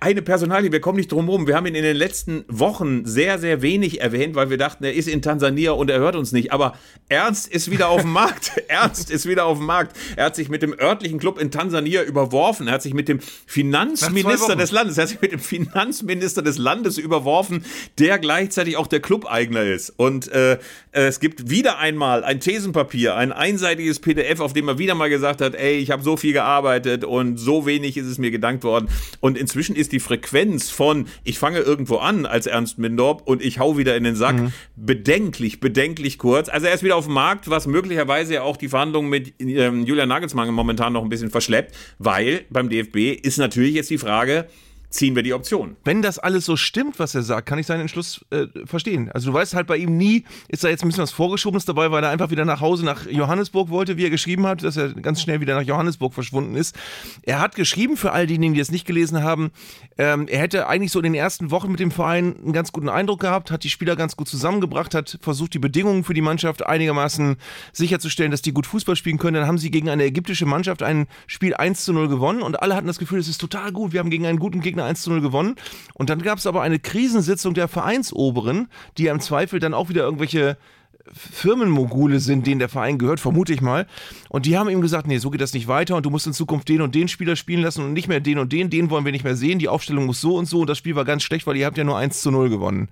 [0.01, 1.47] eine Personalie, wir kommen nicht drum herum.
[1.47, 4.95] Wir haben ihn in den letzten Wochen sehr, sehr wenig erwähnt, weil wir dachten, er
[4.95, 6.53] ist in Tansania und er hört uns nicht.
[6.53, 6.75] Aber
[7.09, 8.53] Ernst ist wieder auf dem Markt.
[8.69, 9.97] Ernst ist wieder auf dem Markt.
[10.17, 12.67] Er hat sich mit dem örtlichen Club in Tansania überworfen.
[12.67, 16.57] Er hat sich mit dem Finanzminister des Landes, er hat sich mit dem Finanzminister des
[16.57, 17.65] Landes überworfen,
[17.99, 19.91] der gleichzeitig auch der Clubeigner ist.
[19.91, 20.59] Und äh,
[20.93, 25.41] es gibt wieder einmal ein Thesenpapier, ein einseitiges PDF, auf dem er wieder mal gesagt
[25.41, 28.89] hat, ey, ich habe so viel gearbeitet und so wenig ist es mir gedankt worden.
[29.21, 33.59] Und inzwischen ist die Frequenz von ich fange irgendwo an als Ernst Mindorp und ich
[33.59, 34.53] hau wieder in den Sack mhm.
[34.77, 36.49] bedenklich, bedenklich kurz.
[36.49, 39.85] Also er ist wieder auf dem Markt, was möglicherweise ja auch die Verhandlungen mit ähm,
[39.85, 44.47] Julian Nagelsmann momentan noch ein bisschen verschleppt, weil beim DFB ist natürlich jetzt die Frage,
[44.93, 45.77] ziehen wir die Option.
[45.85, 49.11] Wenn das alles so stimmt, was er sagt, kann ich seinen Entschluss äh, verstehen.
[49.13, 51.91] Also du weißt halt bei ihm nie, ist da jetzt ein bisschen was Vorgeschobenes dabei,
[51.91, 54.91] weil er einfach wieder nach Hause nach Johannesburg wollte, wie er geschrieben hat, dass er
[54.91, 56.77] ganz schnell wieder nach Johannesburg verschwunden ist.
[57.23, 59.51] Er hat geschrieben, für all diejenigen, die es nicht gelesen haben,
[59.97, 62.91] ähm, er hätte eigentlich so in den ersten Wochen mit dem Verein einen ganz guten
[62.91, 66.67] Eindruck gehabt, hat die Spieler ganz gut zusammengebracht, hat versucht, die Bedingungen für die Mannschaft
[66.67, 67.37] einigermaßen
[67.73, 69.35] sicherzustellen, dass die gut Fußball spielen können.
[69.35, 72.77] Dann haben sie gegen eine ägyptische Mannschaft ein Spiel 1 zu 0 gewonnen und alle
[72.77, 75.03] hatten das Gefühl, es ist total gut, wir haben gegen einen guten Gegner Gegner 1
[75.03, 75.57] zu 0 gewonnen.
[75.95, 78.69] Und dann gab es aber eine Krisensitzung der Vereinsoberen,
[78.99, 80.57] die ja im Zweifel dann auch wieder irgendwelche
[81.13, 83.87] Firmenmogule sind, denen der Verein gehört, vermute ich mal.
[84.29, 86.33] Und die haben ihm gesagt, nee, so geht das nicht weiter und du musst in
[86.33, 89.05] Zukunft den und den Spieler spielen lassen und nicht mehr den und den, den wollen
[89.05, 89.59] wir nicht mehr sehen.
[89.59, 91.77] Die Aufstellung muss so und so und das Spiel war ganz schlecht, weil ihr habt
[91.77, 92.89] ja nur 1 zu 0 gewonnen.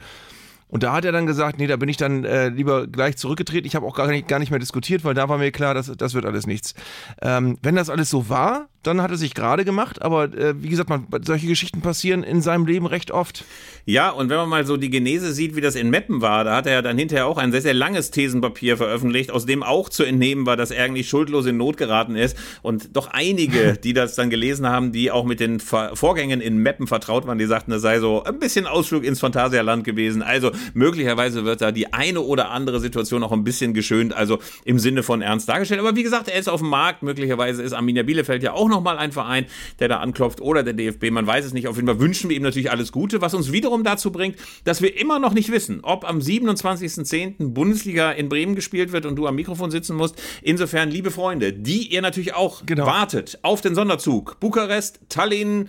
[0.70, 3.66] Und da hat er dann gesagt, nee, da bin ich dann äh, lieber gleich zurückgetreten.
[3.66, 5.92] Ich habe auch gar nicht, gar nicht mehr diskutiert, weil da war mir klar, dass,
[5.96, 6.74] das wird alles nichts.
[7.20, 10.68] Ähm, wenn das alles so war, dann hat er sich gerade gemacht, aber äh, wie
[10.68, 13.44] gesagt, man, solche Geschichten passieren in seinem Leben recht oft.
[13.84, 16.56] Ja, und wenn man mal so die Genese sieht, wie das in Meppen war, da
[16.56, 19.90] hat er ja dann hinterher auch ein sehr, sehr langes Thesenpapier veröffentlicht, aus dem auch
[19.90, 22.38] zu entnehmen war, dass er eigentlich schuldlos in Not geraten ist.
[22.62, 26.86] Und doch einige, die das dann gelesen haben, die auch mit den Vorgängen in Meppen
[26.86, 30.22] vertraut waren, die sagten, das sei so ein bisschen Ausflug ins Phantasialand gewesen.
[30.22, 34.78] Also möglicherweise wird da die eine oder andere Situation auch ein bisschen geschönt, also im
[34.78, 35.80] Sinne von ernst dargestellt.
[35.80, 38.98] Aber wie gesagt, er ist auf dem Markt, möglicherweise ist Arminia Bielefeld ja auch nochmal
[38.98, 39.46] ein Verein,
[39.78, 41.68] der da anklopft oder der DFB, man weiß es nicht.
[41.68, 44.82] Auf jeden Fall wünschen wir ihm natürlich alles Gute, was uns wiederum dazu bringt, dass
[44.82, 47.52] wir immer noch nicht wissen, ob am 27.10.
[47.52, 50.20] Bundesliga in Bremen gespielt wird und du am Mikrofon sitzen musst.
[50.42, 52.86] Insofern, liebe Freunde, die ihr natürlich auch genau.
[52.86, 54.38] wartet auf den Sonderzug.
[54.40, 55.68] Bukarest, Tallinn,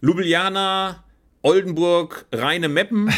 [0.00, 1.04] Ljubljana,
[1.42, 3.10] Oldenburg, Rheine, Meppen.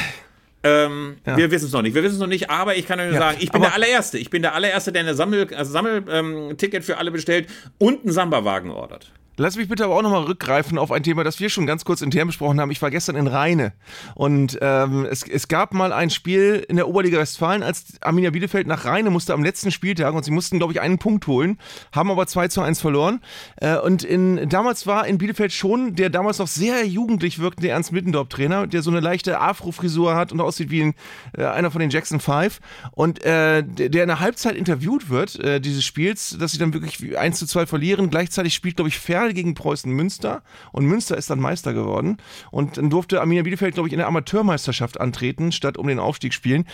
[0.66, 1.36] Ähm, ja.
[1.36, 1.94] Wir wissen es noch nicht.
[1.94, 4.18] Wir wissen es noch nicht, aber ich kann euch ja, sagen, ich bin der allererste.
[4.18, 7.48] Ich bin der allererste, der eine Sammel, also Sammelticket ähm, für alle bestellt
[7.78, 9.12] und einen Samba-Wagen ordert.
[9.38, 12.00] Lass mich bitte aber auch nochmal rückgreifen auf ein Thema, das wir schon ganz kurz
[12.00, 12.70] intern besprochen haben.
[12.70, 13.74] Ich war gestern in Rheine
[14.14, 18.66] und ähm, es, es gab mal ein Spiel in der Oberliga Westfalen, als Arminia Bielefeld
[18.66, 21.58] nach Rheine musste am letzten Spieltag und sie mussten, glaube ich, einen Punkt holen,
[21.92, 23.20] haben aber 2 zu 1 verloren.
[23.56, 27.92] Äh, und in, damals war in Bielefeld schon der damals noch sehr jugendlich wirkende Ernst
[27.92, 30.94] Mittendorf-Trainer, der so eine leichte Afro-Frisur hat und aussieht wie ein,
[31.36, 32.60] äh, einer von den Jackson Five
[32.92, 37.18] und äh, der, in der Halbzeit interviewt wird, äh, dieses Spiels, dass sie dann wirklich
[37.18, 38.08] 1 zu 2 verlieren.
[38.08, 42.18] Gleichzeitig spielt, glaube ich, Fer Finale gegen Preußen Münster und Münster ist dann Meister geworden.
[42.50, 46.32] Und dann durfte Arminia Bielefeld, glaube ich, in der Amateurmeisterschaft antreten, statt um den Aufstieg
[46.32, 46.64] spielen.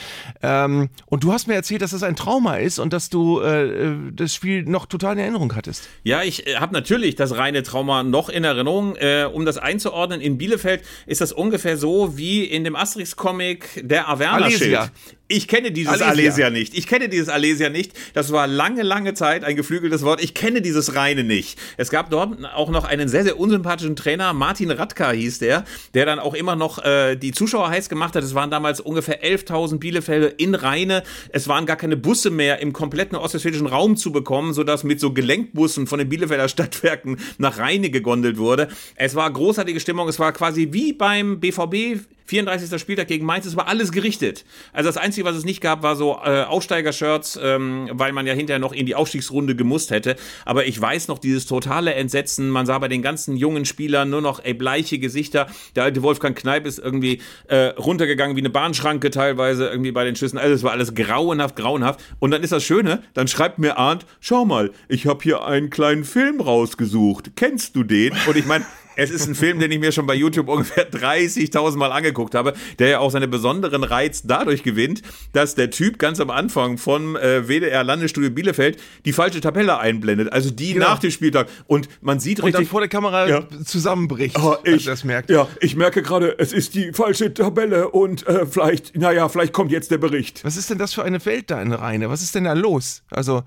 [0.42, 3.94] Ähm, und du hast mir erzählt, dass das ein Trauma ist und dass du äh,
[4.12, 5.88] das Spiel noch total in Erinnerung hattest.
[6.02, 8.96] Ja, ich äh, habe natürlich das reine Trauma noch in Erinnerung.
[8.96, 14.08] Äh, um das einzuordnen, in Bielefeld ist das ungefähr so wie in dem Asterix-Comic der
[14.08, 14.90] Averna-Schild.
[15.32, 16.10] Ich kenne dieses Alesia.
[16.10, 16.50] Alesia.
[16.50, 16.76] nicht.
[16.76, 17.92] Ich kenne dieses Alesia nicht.
[18.12, 20.22] Das war lange, lange Zeit ein geflügeltes Wort.
[20.22, 21.58] Ich kenne dieses Reine nicht.
[21.78, 24.34] Es gab dort auch noch einen sehr, sehr unsympathischen Trainer.
[24.34, 25.64] Martin Radka hieß der,
[25.94, 28.22] der dann auch immer noch äh, die Zuschauer heiß gemacht hat.
[28.22, 31.02] Es waren damals ungefähr 11.000 Bielefelder in Reine.
[31.30, 35.14] Es waren gar keine Busse mehr im kompletten ostwestfälischen Raum zu bekommen, sodass mit so
[35.14, 38.68] Gelenkbussen von den Bielefelder Stadtwerken nach Reine gegondelt wurde.
[38.96, 40.10] Es war großartige Stimmung.
[40.10, 42.80] Es war quasi wie beim BVB 34.
[42.80, 44.44] Spieltag gegen Mainz, es war alles gerichtet.
[44.72, 48.34] Also das Einzige, was es nicht gab, war so äh, Aufsteiger-Shirts, ähm, weil man ja
[48.34, 50.16] hinterher noch in die Aufstiegsrunde gemusst hätte.
[50.44, 52.50] Aber ich weiß noch dieses totale Entsetzen.
[52.50, 55.46] Man sah bei den ganzen jungen Spielern nur noch ey, bleiche Gesichter.
[55.76, 60.16] Der alte Wolfgang Kneip ist irgendwie äh, runtergegangen wie eine Bahnschranke teilweise irgendwie bei den
[60.16, 60.38] Schüssen.
[60.38, 62.00] Also es war alles grauenhaft, grauenhaft.
[62.18, 65.70] Und dann ist das Schöne, dann schreibt mir Arndt, schau mal, ich habe hier einen
[65.70, 67.32] kleinen Film rausgesucht.
[67.36, 68.12] Kennst du den?
[68.26, 68.64] Und ich meine,
[68.96, 72.54] es ist ein Film, den ich mir schon bei YouTube ungefähr 30.000 Mal angeguckt habe,
[72.78, 75.02] der ja auch seinen besonderen Reiz dadurch gewinnt,
[75.32, 80.32] dass der Typ ganz am Anfang vom äh, WDR Landesstudio Bielefeld die falsche Tabelle einblendet,
[80.32, 80.90] also die genau.
[80.90, 81.48] nach dem Spieltag.
[81.66, 82.58] Und man sieht und richtig.
[82.58, 83.48] Und dann vor der Kamera ja.
[83.64, 84.38] zusammenbricht.
[84.38, 85.30] Oh, ich, das merkt.
[85.30, 89.70] Ja, ich merke gerade, es ist die falsche Tabelle und äh, vielleicht, naja, vielleicht kommt
[89.70, 90.44] jetzt der Bericht.
[90.44, 92.10] Was ist denn das für eine Welt da in Rheine?
[92.10, 93.02] Was ist denn da los?
[93.10, 93.44] Also,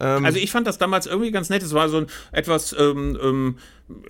[0.00, 1.62] ähm, also ich fand das damals irgendwie ganz nett.
[1.62, 3.58] Es war so ein etwas ähm, ähm,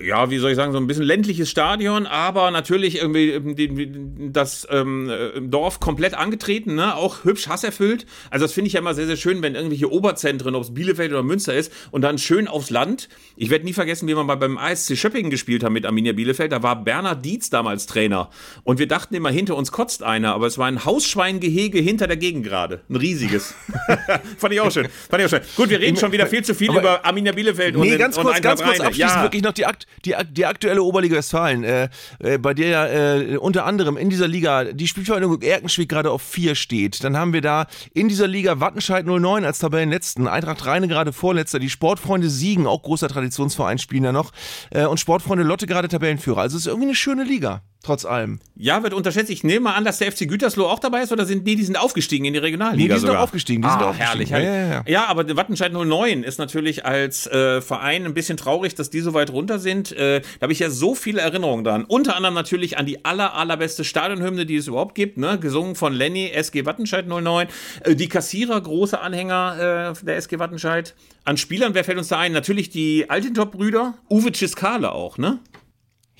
[0.00, 4.66] ja, wie soll ich sagen, so ein bisschen ländliches Stadion, aber natürlich irgendwie ähm, das
[4.70, 6.96] ähm, äh, Dorf komplett angetreten, ne?
[6.96, 8.04] auch hübsch hasserfüllt.
[8.30, 11.12] Also das finde ich ja immer sehr, sehr schön, wenn irgendwelche Oberzentren, ob es Bielefeld
[11.12, 13.08] oder Münster ist, und dann schön aufs Land.
[13.36, 16.50] Ich werde nie vergessen, wie wir mal beim ASC Schöppingen gespielt haben mit Arminia Bielefeld.
[16.50, 18.30] Da war Bernhard Dietz damals Trainer.
[18.64, 22.16] Und wir dachten immer, hinter uns kotzt einer, aber es war ein Hausschweingehege hinter der
[22.16, 22.80] Gegend gerade.
[22.88, 23.54] Ein riesiges.
[24.38, 24.88] Fand ich auch schön.
[25.08, 25.48] Fand ich auch schön.
[25.56, 28.16] Gut, wir reden schon wieder viel zu viel aber über Arminia Bielefeld nee, und, ganz
[28.16, 29.22] und kurz, ganz kurz abschließend ja.
[29.22, 29.67] wirklich noch die
[30.04, 31.88] Die, die aktuelle Oberliga Westfalen, äh,
[32.20, 36.22] äh, bei der ja äh, unter anderem in dieser Liga die Spielvereinigung Erkenschwick gerade auf
[36.22, 37.02] 4 steht.
[37.04, 41.58] Dann haben wir da in dieser Liga Wattenscheid 09 als Tabellenletzten, Eintracht Rheine gerade Vorletzter,
[41.58, 44.32] die Sportfreunde Siegen, auch großer Traditionsverein, spielen da noch
[44.70, 46.42] äh, und Sportfreunde Lotte gerade Tabellenführer.
[46.42, 48.40] Also es ist irgendwie eine schöne Liga trotz allem.
[48.56, 49.30] Ja, wird unterschätzt.
[49.30, 51.64] Ich nehme mal an, dass der FC Gütersloh auch dabei ist oder sind die, die
[51.64, 52.76] sind aufgestiegen in die Regionalliga?
[52.76, 53.16] Nee, die sind sogar?
[53.16, 53.62] doch aufgestiegen.
[53.62, 54.08] Die ah, sind aufgestiegen.
[54.08, 54.48] herrlich, herrlich.
[54.48, 54.84] Ja, ja, ja.
[54.86, 59.14] ja, aber Wattenscheid 09 ist natürlich als äh, Verein ein bisschen traurig, dass die so
[59.14, 59.92] weit runter sind.
[59.92, 61.84] Äh, da habe ich ja so viele Erinnerungen dran.
[61.84, 65.38] Unter anderem natürlich an die aller, allerbeste Stadionhymne, die es überhaupt gibt, ne?
[65.38, 67.46] gesungen von Lenny, SG Wattenscheid 09.
[67.84, 70.94] Äh, die Kassierer, große Anhänger äh, der SG Wattenscheid.
[71.24, 72.32] An Spielern, wer fällt uns da ein?
[72.32, 75.38] Natürlich die Altintop-Brüder, Uwe Ciskale auch, ne?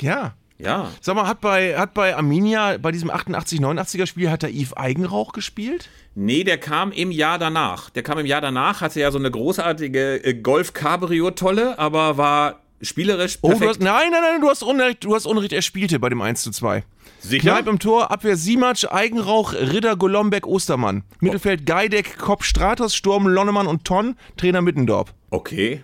[0.00, 0.90] Ja, ja.
[1.00, 5.32] Sag mal, hat bei, hat bei Arminia, bei diesem 88-89er Spiel, hat der Yves Eigenrauch
[5.32, 5.88] gespielt?
[6.14, 7.90] Nee, der kam im Jahr danach.
[7.90, 13.36] Der kam im Jahr danach, hatte ja so eine großartige äh, Golf-Cabrio-Tolle, aber war spielerisch
[13.36, 13.62] perfekt.
[13.62, 16.20] Oh, hast, nein, nein, nein, du hast Unrecht, du hast Unrecht, er spielte bei dem
[16.20, 16.84] 1 zu 2.
[17.20, 17.42] Sicher?
[17.42, 21.02] Kneip im Tor, Abwehr Simatsch, Eigenrauch, Ritter, Golombek, Ostermann.
[21.20, 25.12] Mittelfeld Geideck, Kopp, Stratos, Sturm, Lonnemann und Tonn, Trainer Mittendorp.
[25.30, 25.82] Okay.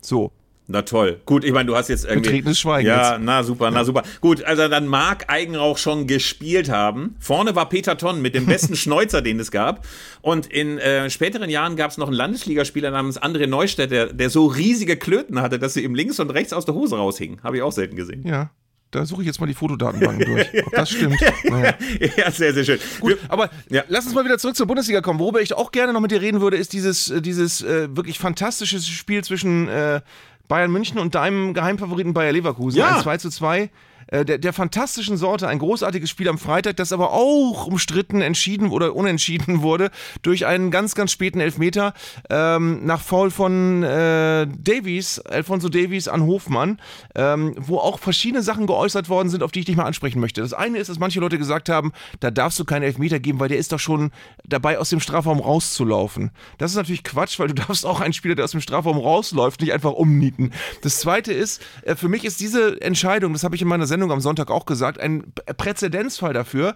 [0.00, 0.32] So.
[0.68, 1.20] Na toll.
[1.26, 2.30] Gut, ich meine, du hast jetzt irgendwie.
[2.30, 2.88] Betretenes Schweigen.
[2.88, 3.22] Ja, jetzt.
[3.22, 4.02] na super, na super.
[4.20, 7.14] Gut, also dann mag Eigenrauch schon gespielt haben.
[7.20, 9.86] Vorne war Peter Tonn mit dem besten Schneuzer, den es gab.
[10.22, 14.28] Und in äh, späteren Jahren gab es noch einen Landesligaspieler namens André Neustädt, der, der
[14.28, 17.42] so riesige Klöten hatte, dass sie ihm links und rechts aus der Hose raushingen.
[17.44, 18.26] Habe ich auch selten gesehen.
[18.26, 18.50] Ja.
[18.92, 21.20] Da suche ich jetzt mal die Fotodatenbank durch, ob das stimmt.
[21.44, 21.74] Naja.
[22.16, 22.78] ja, sehr, sehr schön.
[23.00, 23.84] Gut, aber ja.
[23.88, 25.18] lass uns mal wieder zurück zur Bundesliga kommen.
[25.18, 28.18] Worüber ich auch gerne noch mit dir reden würde, ist dieses, äh, dieses äh, wirklich
[28.18, 30.00] fantastische Spiel zwischen äh,
[30.48, 32.78] Bayern München und deinem Geheimfavoriten Bayer Leverkusen.
[32.78, 32.96] Ja.
[32.96, 33.70] Ein 2 zu 2
[34.08, 38.68] äh, der, der fantastischen Sorte, ein großartiges Spiel am Freitag, das aber auch umstritten, entschieden
[38.68, 39.90] oder unentschieden wurde
[40.22, 41.94] durch einen ganz, ganz späten Elfmeter
[42.30, 46.80] ähm, nach Foul von äh, Davies, Alfonso Davies an Hofmann,
[47.14, 50.40] ähm, wo auch verschiedene Sachen geäußert worden sind, auf die ich dich mal ansprechen möchte.
[50.40, 53.48] Das eine ist, dass manche Leute gesagt haben, da darfst du keinen Elfmeter geben, weil
[53.48, 54.10] der ist doch schon
[54.44, 56.30] dabei, aus dem Strafraum rauszulaufen.
[56.58, 59.60] Das ist natürlich Quatsch, weil du darfst auch einen Spieler, der aus dem Strafraum rausläuft,
[59.60, 60.52] nicht einfach umnieten.
[60.82, 63.95] Das zweite ist, äh, für mich ist diese Entscheidung, das habe ich in meiner Sendung
[64.02, 66.74] am Sonntag auch gesagt, ein Präzedenzfall dafür,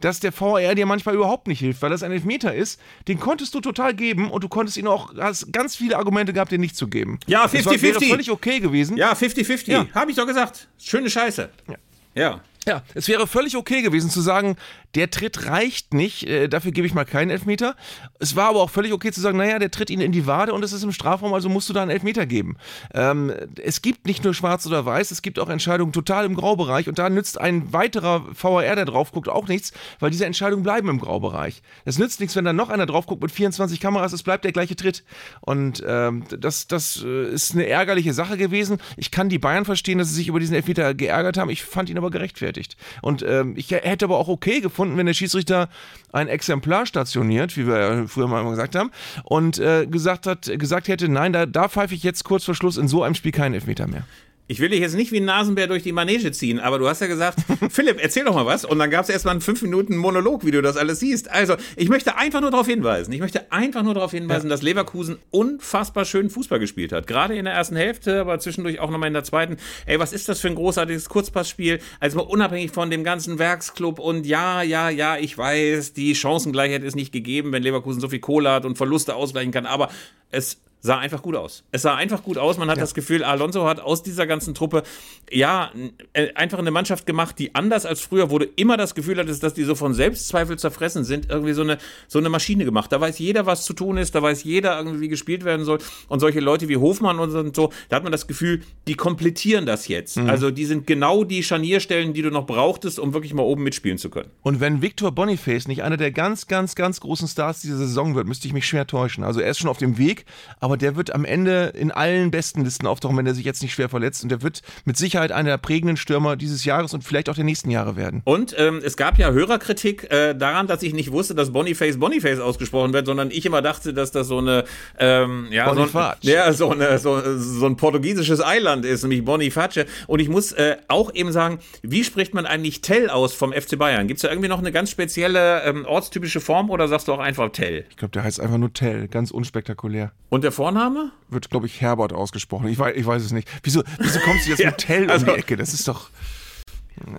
[0.00, 2.80] dass der VR dir manchmal überhaupt nicht hilft, weil das ein Elfmeter ist.
[3.08, 6.52] Den konntest du total geben und du konntest ihn auch, hast ganz viele Argumente gehabt,
[6.52, 7.18] den nicht zu geben.
[7.26, 7.82] Ja, 50-50.
[7.82, 8.96] Wäre völlig okay gewesen.
[8.96, 9.70] Ja, 50-50.
[9.70, 9.86] Ja.
[9.94, 10.68] Habe ich doch gesagt.
[10.78, 11.48] Schöne Scheiße.
[11.68, 11.76] Ja.
[12.14, 12.40] Ja.
[12.66, 14.56] Ja, es wäre völlig okay gewesen zu sagen,
[14.94, 17.76] der Tritt reicht nicht, äh, dafür gebe ich mal keinen Elfmeter.
[18.18, 20.52] Es war aber auch völlig okay zu sagen, naja, der tritt ihn in die Wade
[20.52, 22.56] und es ist im Strafraum, also musst du da einen Elfmeter geben.
[22.94, 26.88] Ähm, es gibt nicht nur schwarz oder weiß, es gibt auch Entscheidungen total im Graubereich
[26.88, 30.88] und da nützt ein weiterer VAR, der drauf guckt, auch nichts, weil diese Entscheidungen bleiben
[30.88, 31.62] im Graubereich.
[31.84, 34.52] Es nützt nichts, wenn da noch einer drauf guckt mit 24 Kameras, es bleibt der
[34.52, 35.04] gleiche Tritt.
[35.40, 38.78] Und ähm, das, das äh, ist eine ärgerliche Sache gewesen.
[38.96, 41.50] Ich kann die Bayern verstehen, dass sie sich über diesen Elfmeter geärgert haben.
[41.50, 42.76] Ich fand ihn aber gerechtfertigt.
[43.00, 45.68] Und ähm, ich hätte aber auch okay gefunden, gefunden, wenn der Schiedsrichter
[46.12, 48.90] ein Exemplar stationiert, wie wir ja früher mal gesagt haben,
[49.24, 52.76] und äh, gesagt, hat, gesagt hätte, nein, da, da pfeife ich jetzt kurz vor Schluss
[52.76, 54.04] in so einem Spiel keinen Elfmeter mehr.
[54.48, 57.00] Ich will dich jetzt nicht wie ein Nasenbär durch die Manege ziehen, aber du hast
[57.00, 57.38] ja gesagt,
[57.70, 58.64] Philipp, erzähl doch mal was.
[58.64, 61.30] Und dann gab es erstmal einen 5 Minuten Monolog, wie du das alles siehst.
[61.30, 63.12] Also, ich möchte einfach nur darauf hinweisen.
[63.12, 64.50] Ich möchte einfach nur darauf hinweisen, ja.
[64.50, 67.06] dass Leverkusen unfassbar schön Fußball gespielt hat.
[67.06, 69.58] Gerade in der ersten Hälfte, aber zwischendurch auch nochmal in der zweiten.
[69.86, 71.78] Ey, was ist das für ein großartiges Kurzpassspiel?
[72.00, 76.82] Also mal unabhängig von dem ganzen Werksclub und ja, ja, ja, ich weiß, die Chancengleichheit
[76.82, 79.88] ist nicht gegeben, wenn Leverkusen so viel Kohle hat und Verluste ausgleichen kann, aber
[80.30, 81.64] es sah einfach gut aus.
[81.70, 82.58] Es sah einfach gut aus.
[82.58, 82.82] Man hat ja.
[82.82, 84.82] das Gefühl, Alonso hat aus dieser ganzen Truppe
[85.30, 85.70] ja
[86.12, 89.54] äh, einfach eine Mannschaft gemacht, die anders als früher, du immer das Gefühl hattest, dass
[89.54, 92.90] die so von Selbstzweifel zerfressen sind, irgendwie so eine, so eine Maschine gemacht.
[92.90, 95.78] Da weiß jeder, was zu tun ist, da weiß jeder irgendwie, wie gespielt werden soll.
[96.08, 99.86] Und solche Leute wie Hofmann und so, da hat man das Gefühl, die komplettieren das
[99.86, 100.16] jetzt.
[100.16, 100.28] Mhm.
[100.28, 103.98] Also die sind genau die Scharnierstellen, die du noch brauchtest, um wirklich mal oben mitspielen
[103.98, 104.30] zu können.
[104.42, 108.26] Und wenn Victor Boniface nicht einer der ganz, ganz, ganz großen Stars dieser Saison wird,
[108.26, 109.22] müsste ich mich schwer täuschen.
[109.22, 110.24] Also er ist schon auf dem Weg,
[110.58, 113.60] aber aber der wird am Ende in allen besten Listen auftauchen, wenn er sich jetzt
[113.60, 114.22] nicht schwer verletzt.
[114.22, 117.44] Und der wird mit Sicherheit einer der prägenden Stürmer dieses Jahres und vielleicht auch der
[117.44, 118.22] nächsten Jahre werden.
[118.24, 122.40] Und ähm, es gab ja Hörerkritik äh, daran, dass ich nicht wusste, dass Boniface Boniface
[122.40, 124.64] ausgesprochen wird, sondern ich immer dachte, dass das so eine
[124.98, 129.84] ähm, ja, so ein, ja, so, eine, so, so ein portugiesisches Eiland ist, nämlich Boniface.
[130.06, 133.78] Und ich muss äh, auch eben sagen, wie spricht man eigentlich Tell aus vom FC
[133.78, 134.08] Bayern?
[134.08, 137.18] Gibt es da irgendwie noch eine ganz spezielle ähm, ortstypische Form oder sagst du auch
[137.18, 137.84] einfach Tell?
[137.90, 140.12] Ich glaube, der heißt einfach nur Tell, ganz unspektakulär.
[140.32, 141.10] Und der Vorname?
[141.28, 142.68] Wird, glaube ich, Herbert ausgesprochen.
[142.68, 143.48] Ich weiß, ich weiß es nicht.
[143.64, 145.56] Wieso, wieso kommst du jetzt ja, mit Tell also, um die Ecke?
[145.56, 146.08] Das ist doch.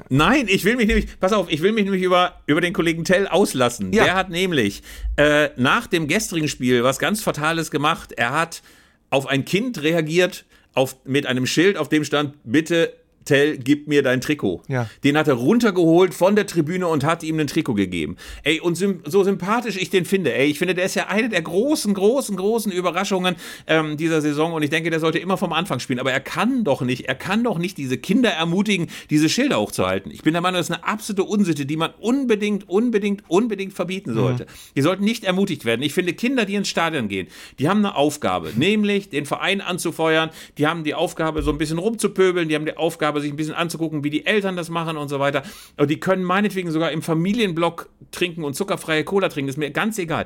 [0.07, 3.03] Nein, ich will mich nämlich, pass auf, ich will mich nämlich über, über den Kollegen
[3.03, 3.91] Tell auslassen.
[3.91, 4.05] Ja.
[4.05, 4.81] Der hat nämlich
[5.17, 8.13] äh, nach dem gestrigen Spiel was ganz Fatales gemacht.
[8.13, 8.61] Er hat
[9.09, 12.93] auf ein Kind reagiert, auf, mit einem Schild, auf dem stand, bitte
[13.25, 14.63] Tell, gib mir dein Trikot.
[14.67, 14.89] Ja.
[15.03, 18.17] Den hat er runtergeholt von der Tribüne und hat ihm ein Trikot gegeben.
[18.43, 21.41] Ey, und so sympathisch ich den finde, ey, ich finde, der ist ja eine der
[21.41, 23.35] großen, großen, großen Überraschungen
[23.67, 25.99] ähm, dieser Saison und ich denke, der sollte immer vom Anfang spielen.
[25.99, 30.11] Aber er kann doch nicht, er kann doch nicht diese Kinder ermutigen, diese Schilder hochzuhalten.
[30.11, 34.11] Ich bin der Meinung, das ist eine absolute Unsitte, die man unbedingt, unbedingt, unbedingt verbieten
[34.11, 34.15] mhm.
[34.15, 34.43] sollte.
[34.43, 34.49] Mhm.
[34.75, 35.81] Die sollten nicht ermutigt werden.
[35.81, 37.27] Ich finde, Kinder, die ins Stadion gehen,
[37.59, 41.77] die haben eine Aufgabe, nämlich den Verein anzufeuern, die haben die Aufgabe, so ein bisschen
[41.77, 44.97] rumzupöbeln, die haben die Aufgabe, Aufgabe, sich ein bisschen anzugucken, wie die Eltern das machen
[44.97, 45.43] und so weiter.
[45.77, 49.97] Und die können meinetwegen sogar im Familienblock trinken und zuckerfreie Cola trinken, ist mir ganz
[49.99, 50.25] egal.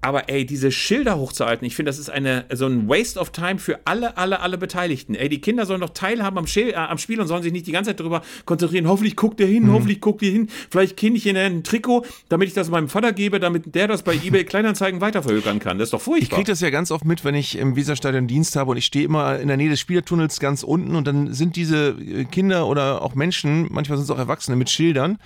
[0.00, 3.58] Aber ey, diese Schilder hochzuhalten, ich finde, das ist eine, so ein Waste of Time
[3.58, 5.14] für alle, alle, alle Beteiligten.
[5.14, 7.66] Ey, die Kinder sollen doch teilhaben am, Schil äh, am Spiel und sollen sich nicht
[7.66, 8.86] die ganze Zeit darüber konzentrieren.
[8.86, 9.72] Hoffentlich guckt der hin, mhm.
[9.72, 10.48] hoffentlich guckt ihr hin.
[10.70, 14.02] Vielleicht kenne ich in ein Trikot, damit ich das meinem Vater gebe, damit der das
[14.02, 15.78] bei eBay Kleinanzeigen weiterverhökern kann.
[15.78, 16.22] Das ist doch furchtbar.
[16.22, 18.86] Ich kriege das ja ganz oft mit, wenn ich im Weserstadion Dienst habe und ich
[18.86, 22.66] stehe immer in der Nähe des Spielertunnels ganz unten und dann sind diese äh, Kinder
[22.68, 25.18] oder auch Menschen, manchmal sind es auch Erwachsene mit Schildern,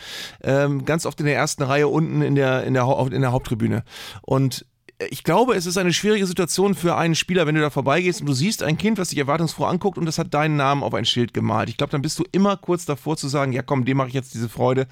[0.43, 3.85] ähm, ganz oft in der ersten Reihe unten in der, in der, in der Haupttribüne.
[4.23, 4.60] Und
[5.09, 8.27] ich glaube, es ist eine schwierige Situation für einen Spieler, wenn du da vorbeigehst und
[8.27, 11.07] du siehst ein Kind, was dich erwartungsfroh anguckt und das hat deinen Namen auf ein
[11.07, 11.71] Schild gemalt.
[11.71, 14.15] Ich glaube, dann bist du immer kurz davor zu sagen, ja komm, dem mache ich
[14.15, 14.87] jetzt diese Freude.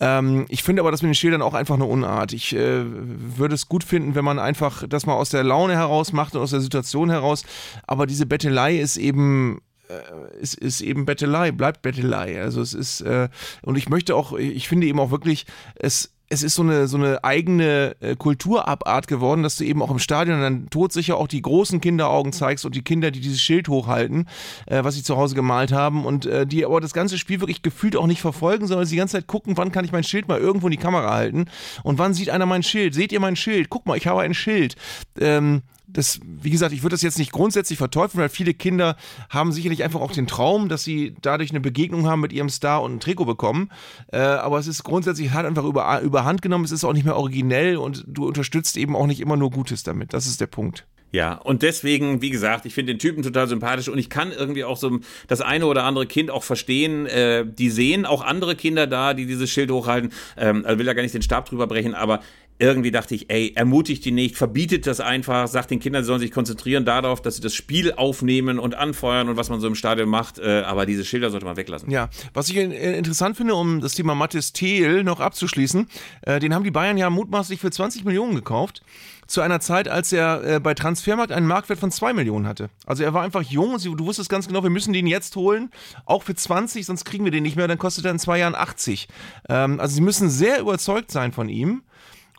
[0.00, 2.34] Ähm, ich finde aber das mit den Schildern auch einfach eine Unart.
[2.34, 6.12] Ich äh, würde es gut finden, wenn man einfach das mal aus der Laune heraus
[6.12, 7.44] macht und aus der Situation heraus.
[7.86, 12.40] Aber diese Bettelei ist eben äh, ist, ist eben Bettelei, bleibt Bettelei.
[12.40, 13.28] Also es ist, äh,
[13.62, 16.96] und ich möchte auch, ich finde eben auch wirklich, es es ist so eine, so
[16.96, 21.42] eine eigene äh, Kulturabart geworden, dass du eben auch im Stadion dann todsicher auch die
[21.42, 24.28] großen Kinderaugen zeigst und die Kinder, die dieses Schild hochhalten,
[24.66, 27.62] äh, was sie zu Hause gemalt haben und äh, die aber das ganze Spiel wirklich
[27.62, 30.38] gefühlt auch nicht verfolgen, sondern die ganze Zeit gucken, wann kann ich mein Schild mal
[30.38, 31.46] irgendwo in die Kamera halten
[31.82, 32.94] und wann sieht einer mein Schild?
[32.94, 33.70] Seht ihr mein Schild?
[33.70, 34.76] Guck mal, ich habe ein Schild.
[35.18, 38.96] Ähm, das, wie gesagt, ich würde das jetzt nicht grundsätzlich verteufeln, weil viele Kinder
[39.30, 42.82] haben sicherlich einfach auch den Traum, dass sie dadurch eine Begegnung haben mit ihrem Star
[42.82, 43.70] und ein Trikot bekommen.
[44.12, 47.16] Äh, aber es ist grundsätzlich halt einfach über, überhand genommen, es ist auch nicht mehr
[47.16, 50.12] originell und du unterstützt eben auch nicht immer nur Gutes damit.
[50.12, 50.86] Das ist der Punkt.
[51.10, 54.64] Ja, und deswegen, wie gesagt, ich finde den Typen total sympathisch und ich kann irgendwie
[54.64, 57.06] auch so das eine oder andere Kind auch verstehen.
[57.06, 60.12] Äh, die sehen auch andere Kinder da, die dieses Schild hochhalten.
[60.36, 62.20] Ähm, also will ja gar nicht den Stab drüber brechen, aber
[62.58, 66.20] irgendwie dachte ich, ey, ermutigt die nicht, verbietet das einfach, sagt den Kindern, sie sollen
[66.20, 69.74] sich konzentrieren darauf, dass sie das Spiel aufnehmen und anfeuern und was man so im
[69.74, 71.90] Stadion macht, äh, aber diese Schilder sollte man weglassen.
[71.90, 75.86] Ja, was ich interessant finde, um das Thema Mathis Thiel noch abzuschließen,
[76.22, 78.82] äh, den haben die Bayern ja mutmaßlich für 20 Millionen gekauft
[79.28, 82.70] zu einer Zeit, als er äh, bei Transfermarkt einen Marktwert von 2 Millionen hatte.
[82.86, 85.70] Also er war einfach jung und du wusstest ganz genau, wir müssen den jetzt holen,
[86.06, 88.54] auch für 20, sonst kriegen wir den nicht mehr, dann kostet er in zwei Jahren
[88.54, 89.06] 80.
[89.48, 91.82] Ähm, also sie müssen sehr überzeugt sein von ihm.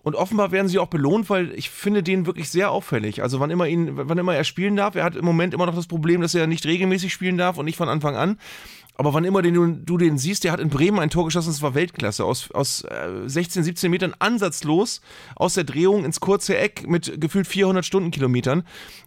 [0.04, 3.22] Und offenbar werden sie auch belohnt, weil ich finde den wirklich sehr auffällig.
[3.22, 5.76] Also wann immer ihn, wann immer er spielen darf, er hat im Moment immer noch
[5.76, 8.38] das Problem, dass er nicht regelmäßig spielen darf und nicht von Anfang an.
[9.00, 11.62] Aber wann immer den, du, den siehst, der hat in Bremen ein Tor geschossen, das
[11.62, 12.26] war Weltklasse.
[12.26, 15.00] Aus, aus äh, 16, 17 Metern ansatzlos
[15.38, 18.64] aus der Drehung ins kurze Eck mit gefühlt 400 Stundenkilometern.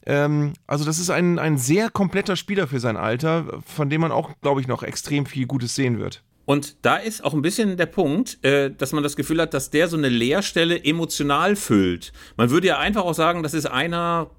[0.07, 4.12] Ähm, also das ist ein, ein sehr kompletter Spieler für sein Alter, von dem man
[4.12, 6.22] auch, glaube ich, noch extrem viel Gutes sehen wird.
[6.44, 9.70] Und da ist auch ein bisschen der Punkt, äh, dass man das Gefühl hat, dass
[9.70, 12.12] der so eine Leerstelle emotional füllt.
[12.37, 14.31] Man würde ja einfach auch sagen, das ist einer,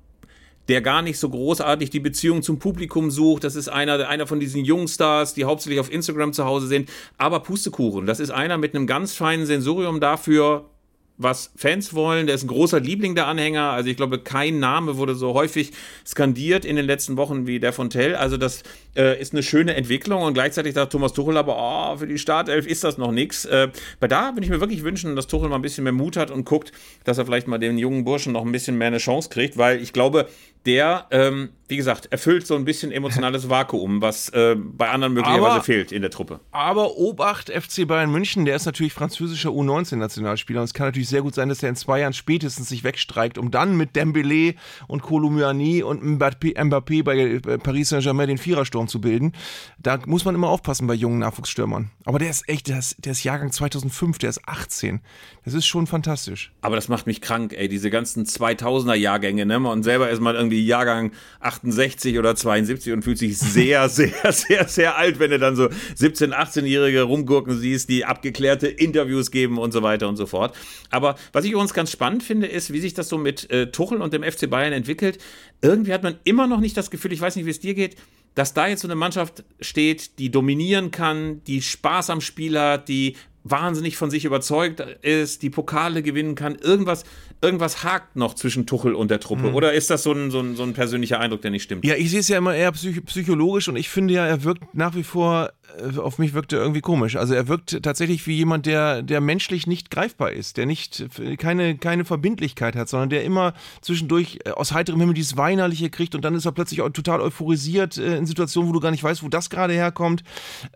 [0.68, 3.44] der gar nicht so großartig die Beziehung zum Publikum sucht.
[3.44, 6.90] Das ist einer, einer von diesen Jungstars, die hauptsächlich auf Instagram zu Hause sind.
[7.18, 10.70] Aber Pustekuchen, das ist einer mit einem ganz feinen Sensorium dafür,
[11.18, 12.26] was Fans wollen.
[12.26, 13.72] Der ist ein großer Liebling der Anhänger.
[13.72, 15.72] Also ich glaube, kein Name wurde so häufig
[16.06, 18.16] skandiert in den letzten Wochen wie der von Tell.
[18.16, 18.64] Also das
[18.96, 22.66] äh, ist eine schöne Entwicklung und gleichzeitig sagt Thomas Tuchel aber, oh, für die Startelf
[22.66, 23.46] ist das noch nichts.
[23.46, 26.18] Äh, bei da würde ich mir wirklich wünschen, dass Tuchel mal ein bisschen mehr Mut
[26.18, 26.72] hat und guckt,
[27.04, 29.82] dass er vielleicht mal den jungen Burschen noch ein bisschen mehr eine Chance kriegt, weil
[29.82, 30.28] ich glaube,
[30.66, 35.56] der, ähm, wie gesagt, erfüllt so ein bisschen emotionales Vakuum, was äh, bei anderen möglicherweise
[35.56, 36.40] Aber- fehlt in der Truppe.
[36.52, 41.22] Aber Obacht FC Bayern München, der ist natürlich französischer U19-Nationalspieler und es kann natürlich sehr
[41.22, 44.56] gut sein, dass er in zwei Jahren spätestens sich wegstreikt, um dann mit Dembélé
[44.88, 49.34] und Kolumyani und Mbappé, Mbappé bei äh, Paris Saint-Germain den Vierersturm zu bilden.
[49.80, 51.92] Da muss man immer aufpassen bei jungen Nachwuchsstürmern.
[52.06, 55.02] Aber der ist echt, der ist, der ist Jahrgang 2005, der ist 18.
[55.46, 56.54] Das ist schon fantastisch.
[56.62, 59.60] Aber das macht mich krank, ey, diese ganzen 2000er Jahrgänge, ne?
[59.60, 64.68] Und selber ist man irgendwie Jahrgang 68 oder 72 und fühlt sich sehr, sehr, sehr,
[64.68, 69.72] sehr alt, wenn du dann so 17-, 18-Jährige rumgurken siehst, die abgeklärte Interviews geben und
[69.72, 70.56] so weiter und so fort.
[70.90, 74.02] Aber was ich übrigens ganz spannend finde, ist, wie sich das so mit äh, Tuchel
[74.02, 75.20] und dem FC Bayern entwickelt.
[75.62, 77.96] Irgendwie hat man immer noch nicht das Gefühl, ich weiß nicht, wie es dir geht,
[78.36, 82.90] dass da jetzt so eine Mannschaft steht, die dominieren kann, die Spaß am Spiel hat,
[82.90, 86.56] die wahnsinnig von sich überzeugt ist, die Pokale gewinnen kann.
[86.56, 87.04] Irgendwas,
[87.44, 89.52] irgendwas hakt noch zwischen Tuchel und der Truppe.
[89.54, 91.86] Oder ist das so ein, so, ein, so ein persönlicher Eindruck, der nicht stimmt?
[91.86, 94.74] Ja, ich sehe es ja immer eher psych psychologisch und ich finde ja, er wirkt
[94.74, 95.52] nach wie vor,
[95.98, 97.16] auf mich wirkt er irgendwie komisch.
[97.16, 101.06] Also er wirkt tatsächlich wie jemand, der, der menschlich nicht greifbar ist, der nicht,
[101.38, 106.16] keine, keine Verbindlichkeit hat, sondern der immer zwischendurch äh, aus heiterem Himmel dieses Weinerliche kriegt
[106.16, 109.24] und dann ist er plötzlich total euphorisiert äh, in Situationen, wo du gar nicht weißt,
[109.24, 110.24] wo das gerade herkommt.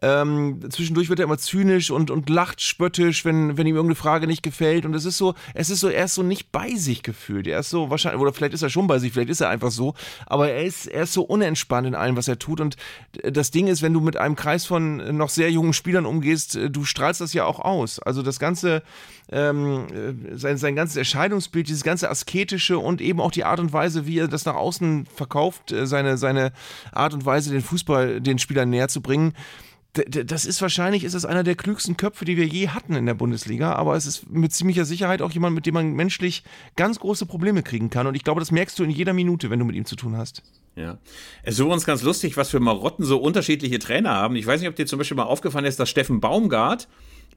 [0.02, 4.28] Ähm, zwischendurch wird er immer zynisch und, und lacht spöttisch, wenn, wenn ihm irgendeine Frage
[4.28, 7.04] nicht gefällt und es ist so, es ist so, er ist so nicht bei sich
[7.04, 7.48] gefühlt.
[7.48, 9.72] Er ist so wahrscheinlich, oder vielleicht ist er schon bei sich, vielleicht ist er einfach
[9.72, 9.93] so,
[10.26, 12.62] aber er ist, er ist so unentspannt in allem, was er tut.
[12.62, 12.78] Und
[13.24, 16.85] das Ding ist, wenn du mit einem Kreis von noch sehr jungen Spielern umgehst, du
[16.85, 17.99] strahlst das ja auch aus.
[17.99, 18.81] Also das ganze,
[19.29, 19.88] ähm,
[20.33, 24.19] sein, sein ganzes Erscheinungsbild, dieses ganze asketische und eben auch die Art und Weise, wie
[24.19, 26.51] er das nach außen verkauft, äh, seine, seine
[26.91, 29.33] Art und Weise, den Fußball den Spielern näher zu bringen.
[30.06, 33.14] Das ist wahrscheinlich, ist es einer der klügsten Köpfe, die wir je hatten in der
[33.14, 36.43] Bundesliga, aber es ist mit ziemlicher Sicherheit auch jemand, mit dem man menschlich
[36.76, 38.08] ganz große Probleme kriegen kann.
[38.08, 40.18] Und ich glaube, das merkst du in jeder Minute, wenn du mit ihm zu tun
[40.18, 40.43] hast.
[40.76, 41.00] Ja.
[41.43, 44.36] Es ist übrigens ganz lustig, was für Marotten so unterschiedliche Trainer haben.
[44.36, 46.88] Ich weiß nicht, ob dir zum Beispiel mal aufgefallen ist, dass Steffen Baumgart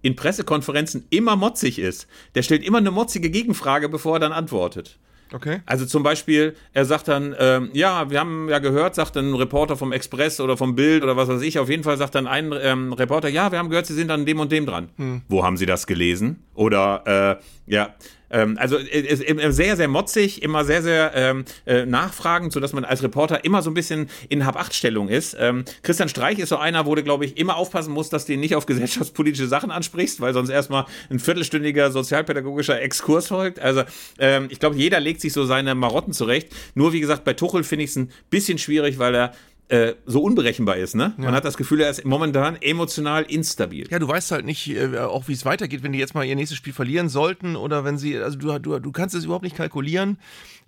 [0.02, 2.06] in Pressekonferenzen immer motzig ist.
[2.34, 4.98] Der stellt immer eine motzige Gegenfrage, bevor er dann antwortet.
[5.32, 5.60] Okay.
[5.66, 9.76] Also zum Beispiel, er sagt dann, ähm, ja, wir haben ja gehört, sagt ein Reporter
[9.76, 12.52] vom Express oder vom Bild oder was weiß ich, auf jeden Fall sagt dann ein
[12.60, 14.88] ähm, Reporter, ja, wir haben gehört, Sie sind an dem und dem dran.
[15.28, 16.42] Wo haben Sie das gelesen?
[16.54, 17.94] Oder, äh, ja,
[18.30, 19.24] ähm, also äh, ist
[19.56, 23.70] sehr, sehr motzig, immer sehr, sehr ähm, äh, nachfragend, sodass man als Reporter immer so
[23.70, 25.36] ein bisschen in Hab-Acht-Stellung ist.
[25.38, 28.32] Ähm, Christian Streich ist so einer, wo du, glaube ich, immer aufpassen musst, dass du
[28.32, 33.58] ihn nicht auf gesellschaftspolitische Sachen ansprichst, weil sonst erstmal ein viertelstündiger sozialpädagogischer Exkurs folgt.
[33.58, 33.82] Also
[34.18, 36.48] ähm, ich glaube, jeder legt sich so seine Marotten zurecht.
[36.74, 39.32] Nur wie gesagt, bei Tuchel finde ich es ein bisschen schwierig, weil er
[39.70, 40.96] äh, so unberechenbar ist.
[40.96, 41.14] Ne?
[41.16, 43.86] Man hat das Gefühl, er ist momentan emotional instabil.
[43.88, 46.34] Ja, du weißt halt nicht, äh, auch wie es weitergeht, wenn die jetzt mal ihr
[46.34, 49.56] nächstes Spiel verlieren sollten oder wenn sie, also du, du, du kannst es überhaupt nicht
[49.56, 50.18] kalkulieren.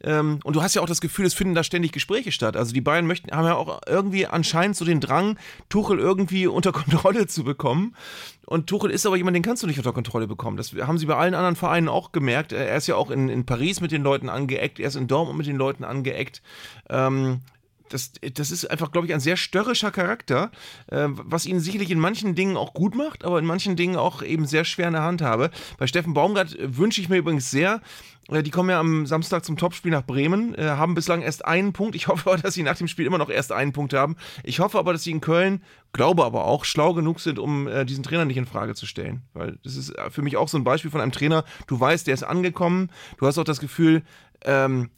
[0.05, 2.57] Ähm, und du hast ja auch das Gefühl, es finden da ständig Gespräche statt.
[2.57, 5.37] Also die Bayern möchten, haben ja auch irgendwie anscheinend so den Drang,
[5.69, 7.97] Tuchel irgendwie unter Kontrolle zu bekommen.
[8.47, 10.57] Und Tuchel ist aber jemand, den kannst du nicht unter Kontrolle bekommen.
[10.57, 12.53] Das haben sie bei allen anderen Vereinen auch gemerkt.
[12.53, 15.39] Er ist ja auch in, in Paris mit den Leuten angeeckt, er ist in Dortmund
[15.39, 16.43] mit den Leuten angeeckt.
[16.89, 17.41] Ähm,
[17.93, 20.51] das, das ist einfach, glaube ich, ein sehr störrischer Charakter,
[20.87, 24.23] äh, was ihn sicherlich in manchen Dingen auch gut macht, aber in manchen Dingen auch
[24.23, 25.51] eben sehr schwer in der Hand habe.
[25.79, 27.81] Bei Steffen Baumgart äh, wünsche ich mir übrigens sehr,
[28.31, 31.73] äh, die kommen ja am Samstag zum Topspiel nach Bremen, äh, haben bislang erst einen
[31.73, 31.95] Punkt.
[31.95, 34.17] Ich hoffe aber, dass sie nach dem Spiel immer noch erst einen Punkt haben.
[34.43, 35.63] Ich hoffe aber, dass sie in Köln,
[35.93, 39.23] glaube aber auch, schlau genug sind, um diesen Trainer nicht in Frage zu stellen.
[39.35, 42.15] Weil das ist für mich auch so ein Beispiel von einem Trainer, du weißt, der
[42.15, 44.03] ist angekommen, du hast auch das Gefühl,
[44.45, 44.91] ähm,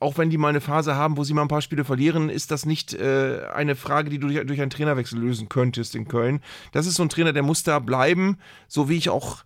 [0.00, 2.50] auch wenn die mal eine Phase haben, wo sie mal ein paar Spiele verlieren, ist
[2.50, 6.40] das nicht äh, eine Frage, die du durch, durch einen Trainerwechsel lösen könntest in Köln.
[6.72, 8.38] Das ist so ein Trainer, der muss da bleiben,
[8.68, 9.44] so wie ich auch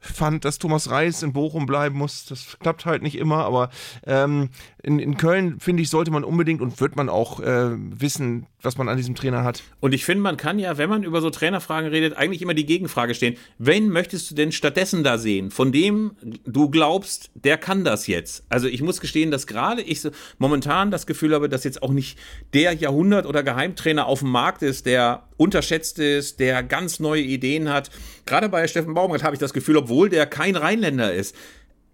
[0.00, 2.24] fand, dass Thomas Reis in Bochum bleiben muss.
[2.26, 3.70] Das klappt halt nicht immer, aber
[4.06, 4.50] ähm,
[4.82, 8.76] in, in Köln, finde ich, sollte man unbedingt und wird man auch äh, wissen, was
[8.78, 9.62] man an diesem Trainer hat.
[9.80, 12.66] Und ich finde, man kann ja, wenn man über so Trainerfragen redet, eigentlich immer die
[12.66, 13.36] Gegenfrage stehen.
[13.58, 15.50] Wen möchtest du denn stattdessen da sehen?
[15.50, 16.12] Von dem
[16.44, 18.44] du glaubst, der kann das jetzt.
[18.48, 22.18] Also ich muss gestehen, dass gerade ich momentan das Gefühl habe, dass jetzt auch nicht
[22.54, 27.70] der Jahrhundert- oder Geheimtrainer auf dem Markt ist, der unterschätzt ist, der ganz neue Ideen
[27.70, 27.88] hat.
[28.26, 31.34] Gerade bei Steffen Baumgart habe ich das Gefühl, obwohl der kein Rheinländer ist,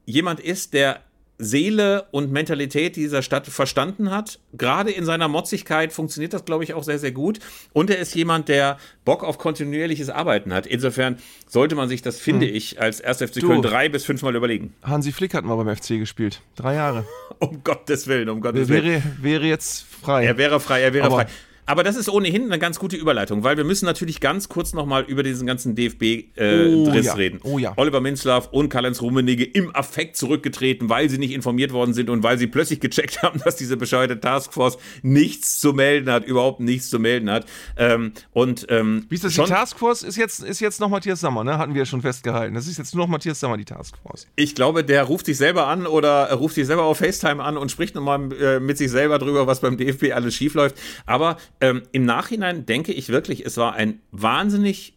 [0.06, 1.00] jemand ist, der
[1.36, 4.38] Seele und Mentalität dieser Stadt verstanden hat.
[4.52, 7.40] Gerade in seiner Motzigkeit funktioniert das, glaube ich, auch sehr, sehr gut.
[7.72, 10.64] Und er ist jemand, der Bock auf kontinuierliches Arbeiten hat.
[10.64, 11.18] Insofern
[11.48, 13.18] sollte man sich das, finde ich, als 1.
[13.18, 13.48] FC Du.
[13.48, 14.74] Köln drei bis fünfmal überlegen.
[14.84, 16.40] Hansi Flick hat mal beim FC gespielt.
[16.56, 17.04] Drei Jahre.
[17.40, 18.84] Um Gottes Willen, um Gottes Willen.
[18.84, 20.24] Wäre, wäre jetzt frei.
[20.24, 21.26] Er wäre frei, er wäre Aber- frei.
[21.66, 25.04] Aber das ist ohnehin eine ganz gute Überleitung, weil wir müssen natürlich ganz kurz nochmal
[25.04, 27.14] über diesen ganzen DFB-Driss Oh ja.
[27.14, 27.40] reden.
[27.42, 27.72] Oh ja.
[27.76, 32.22] Oliver Minzlaff und Karl-Heinz Rummenigge im Affekt zurückgetreten, weil sie nicht informiert worden sind und
[32.22, 36.90] weil sie plötzlich gecheckt haben, dass diese bescheuerte Taskforce nichts zu melden hat, überhaupt nichts
[36.90, 37.46] zu melden hat.
[37.76, 39.34] Ähm, und ähm, Wie ist das?
[39.34, 41.58] die Taskforce ist jetzt, ist jetzt noch Matthias Sammer, ne?
[41.58, 42.54] Hatten wir ja schon festgehalten.
[42.54, 44.26] Das ist jetzt nur noch Matthias Sammer, die Taskforce.
[44.36, 47.56] Ich glaube, der ruft sich selber an oder äh, ruft sich selber auf FaceTime an
[47.56, 50.76] und spricht nochmal äh, mit sich selber drüber, was beim DFB alles schiefläuft.
[51.06, 54.94] Aber ähm, im Nachhinein denke ich wirklich, es war ein wahnsinnig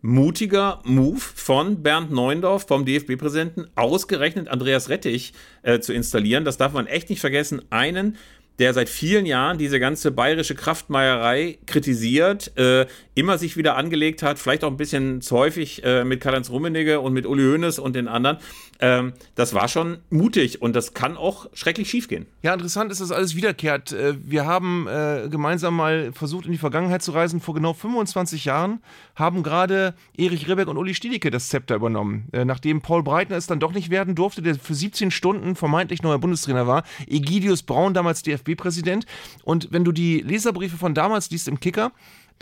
[0.00, 6.44] mutiger Move von Bernd Neuendorf, vom DFB-Präsidenten, ausgerechnet Andreas Rettich äh, zu installieren.
[6.44, 7.62] Das darf man echt nicht vergessen.
[7.70, 8.16] Einen,
[8.60, 12.86] der seit vielen Jahren diese ganze bayerische Kraftmeierei kritisiert, äh,
[13.16, 17.00] immer sich wieder angelegt hat, vielleicht auch ein bisschen zu häufig äh, mit Karl-Heinz Rummenigge
[17.00, 18.38] und mit Uli Hoeneß und den anderen.
[18.80, 22.26] Ähm, das war schon mutig und das kann auch schrecklich schiefgehen.
[22.42, 23.92] Ja, interessant ist, dass alles wiederkehrt.
[23.92, 27.40] Äh, Wir haben äh, gemeinsam mal versucht, in die Vergangenheit zu reisen.
[27.40, 28.80] Vor genau 25 Jahren
[29.14, 32.28] haben gerade Erich Ribbeck und Uli Stielicke das Zepter übernommen.
[32.32, 36.02] Äh, Nachdem Paul Breitner es dann doch nicht werden durfte, der für 17 Stunden vermeintlich
[36.02, 39.06] neuer Bundestrainer war, Egidius Braun, damals DFB-Präsident.
[39.44, 41.92] Und wenn du die Leserbriefe von damals liest im Kicker,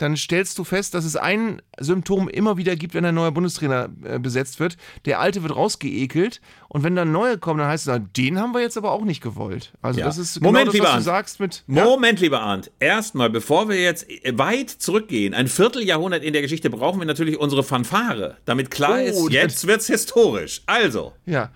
[0.03, 3.89] dann stellst du fest, dass es ein Symptom immer wieder gibt, wenn ein neuer Bundestrainer
[4.03, 4.75] äh, besetzt wird.
[5.05, 8.53] Der alte wird rausgeekelt und wenn dann neue kommen, dann heißt es, na, den haben
[8.53, 9.73] wir jetzt aber auch nicht gewollt.
[9.81, 10.05] Also Ja.
[10.05, 12.69] das ist Moment, genau das, lieber was du sagst mit ja, Moment, lieber Arndt.
[12.79, 17.63] Erstmal, bevor wir jetzt weit zurückgehen, ein Vierteljahrhundert in der Geschichte, brauchen wir natürlich unsere
[17.63, 18.37] Fanfare.
[18.45, 20.61] Damit klar Oh, ist, jetzt wird's historisch.
[20.65, 21.49] Also, ja.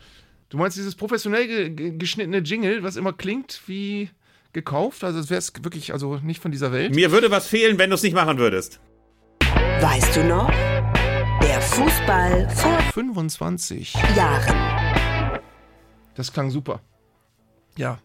[0.49, 4.09] Du meinst dieses professionell ge ge geschnittene Jingle, was immer klingt wie
[4.57, 5.03] gekauft?
[5.03, 6.95] Also es wäre es wirklich also nicht von dieser Welt.
[6.95, 8.79] mir würde was fehlen, wenn du es nicht machen würdest.
[9.79, 10.49] Weißt du noch?
[11.43, 13.93] Der Fußball vor 25.
[14.15, 15.41] Jahren.
[16.15, 16.81] Das klang super.
[17.77, 17.99] Ja.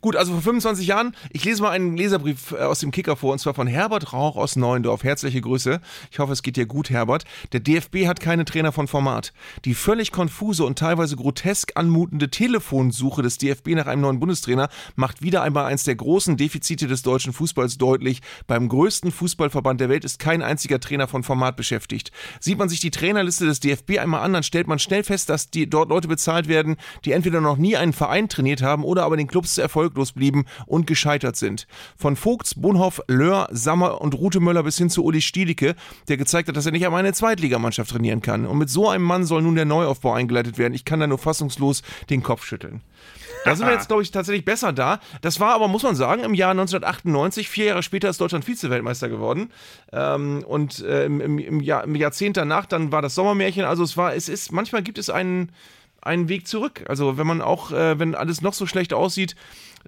[0.00, 3.32] Gut, also vor 25 Jahren, ich lese mal einen Leserbrief äh, aus dem Kicker vor,
[3.32, 5.04] und zwar von Herbert Rauch aus Neuendorf.
[5.04, 5.80] Herzliche Grüße.
[6.10, 7.24] Ich hoffe, es geht dir gut, Herbert.
[7.52, 9.32] Der DFB hat keine Trainer von Format.
[9.64, 15.22] Die völlig konfuse und teilweise grotesk anmutende Telefonsuche des DFB nach einem neuen Bundestrainer macht
[15.22, 18.20] wieder einmal eins der großen Defizite des deutschen Fußballs deutlich.
[18.46, 22.12] Beim größten Fußballverband der Welt ist kein einziger Trainer von Format beschäftigt.
[22.40, 25.50] Sieht man sich die Trainerliste des DFB einmal an, dann stellt man schnell fest, dass
[25.50, 29.16] die dort Leute bezahlt werden, die entweder noch nie einen Verein trainiert haben oder aber
[29.16, 31.68] den Clubs erfolglos blieben und gescheitert sind.
[31.96, 35.76] Von Vogts, Bonhoff, Löhr, Sammer und Rute Möller bis hin zu Uli Stielicke,
[36.08, 38.44] der gezeigt hat, dass er nicht einmal eine Zweitligamannschaft trainieren kann.
[38.44, 40.74] Und mit so einem Mann soll nun der Neuaufbau eingeleitet werden.
[40.74, 42.80] Ich kann da nur fassungslos den Kopf schütteln.
[43.44, 44.98] Da sind wir jetzt, glaube ich, tatsächlich besser da.
[45.20, 49.08] Das war aber, muss man sagen, im Jahr 1998, vier Jahre später ist Deutschland Vize-Weltmeister
[49.08, 49.52] geworden.
[49.92, 53.64] Ähm, und äh, im, im, Jahr, im Jahrzehnt danach, dann war das Sommermärchen.
[53.64, 55.52] Also es war, es ist, manchmal gibt es einen,
[56.02, 56.84] einen Weg zurück.
[56.88, 59.36] Also wenn man auch, äh, wenn alles noch so schlecht aussieht,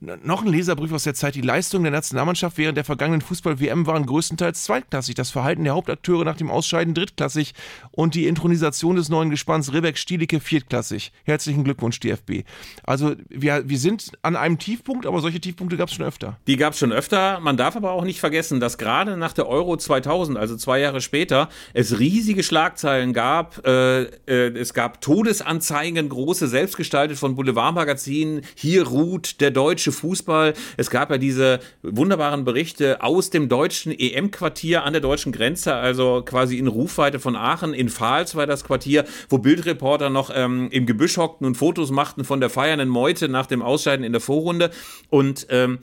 [0.01, 1.35] noch ein Leserbrief aus der Zeit.
[1.35, 5.15] Die Leistungen der Nationalmannschaft während der vergangenen Fußball-WM waren größtenteils zweitklassig.
[5.15, 7.53] Das Verhalten der Hauptakteure nach dem Ausscheiden drittklassig
[7.91, 11.13] und die Intronisation des neuen Gespanns Rebek Stielicke viertklassig.
[11.25, 12.45] Herzlichen Glückwunsch, DFB.
[12.83, 16.39] Also wir, wir sind an einem Tiefpunkt, aber solche Tiefpunkte gab es schon öfter.
[16.47, 17.41] Die gab es schon öfter.
[17.41, 21.01] Man darf aber auch nicht vergessen, dass gerade nach der Euro 2000, also zwei Jahre
[21.01, 23.67] später, es riesige Schlagzeilen gab.
[23.67, 28.43] Äh, äh, es gab Todesanzeigen, große, selbstgestaltet von Boulevardmagazinen.
[28.55, 30.55] Hier ruht der deutsche Fußball.
[30.77, 36.23] Es gab ja diese wunderbaren Berichte aus dem deutschen EM-Quartier an der deutschen Grenze, also
[36.25, 37.75] quasi in Rufweite von Aachen.
[37.75, 42.25] In Pfalz war das Quartier, wo Bildreporter noch ähm, im Gebüsch hockten und Fotos machten
[42.25, 44.71] von der feiernden Meute nach dem Ausscheiden in der Vorrunde.
[45.09, 45.79] Und ähm,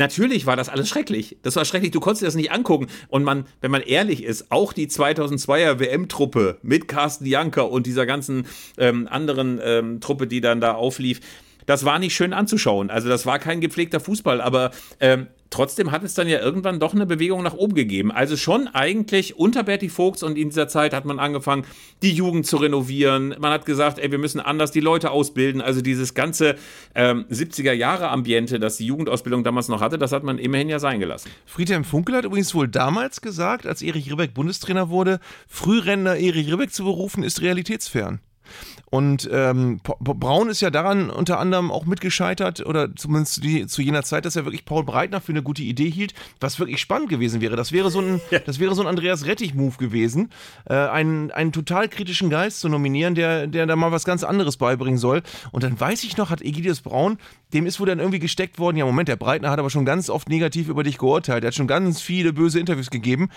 [0.00, 1.36] Natürlich war das alles schrecklich.
[1.42, 1.90] Das war schrecklich.
[1.90, 2.86] Du konntest dir das nicht angucken.
[3.08, 8.06] Und man, wenn man ehrlich ist, auch die 2002er WM-Truppe mit Carsten Janker und dieser
[8.06, 8.46] ganzen
[8.78, 11.20] ähm, anderen ähm, Truppe, die dann da auflief,
[11.70, 12.90] das war nicht schön anzuschauen.
[12.90, 16.94] Also das war kein gepflegter Fußball, aber ähm, trotzdem hat es dann ja irgendwann doch
[16.94, 18.10] eine Bewegung nach oben gegeben.
[18.10, 21.64] Also schon eigentlich unter Berti Vogts und in dieser Zeit hat man angefangen,
[22.02, 23.36] die Jugend zu renovieren.
[23.38, 25.60] Man hat gesagt, ey, wir müssen anders die Leute ausbilden.
[25.60, 26.56] Also dieses ganze
[26.96, 30.80] ähm, 70er Jahre Ambiente, das die Jugendausbildung damals noch hatte, das hat man immerhin ja
[30.80, 31.30] sein gelassen.
[31.46, 36.72] Friedhelm Funkel hat übrigens wohl damals gesagt, als Erich Ribbeck Bundestrainer wurde, Frührenner Erich Ribbeck
[36.72, 38.18] zu berufen, ist realitätsfern.
[38.90, 44.02] Und ähm, Braun ist ja daran unter anderem auch mitgescheitert, oder zumindest die, zu jener
[44.02, 47.40] Zeit, dass er wirklich Paul Breitner für eine gute Idee hielt, was wirklich spannend gewesen
[47.40, 47.54] wäre.
[47.54, 50.30] Das wäre so ein, das wäre so ein Andreas Rettich-Move gewesen,
[50.68, 54.56] äh, einen, einen total kritischen Geist zu nominieren, der, der da mal was ganz anderes
[54.56, 55.22] beibringen soll.
[55.52, 57.18] Und dann weiß ich noch, hat Egidius Braun,
[57.52, 60.10] dem ist wohl dann irgendwie gesteckt worden, ja Moment, der Breitner hat aber schon ganz
[60.10, 63.28] oft negativ über dich geurteilt, er hat schon ganz viele böse Interviews gegeben.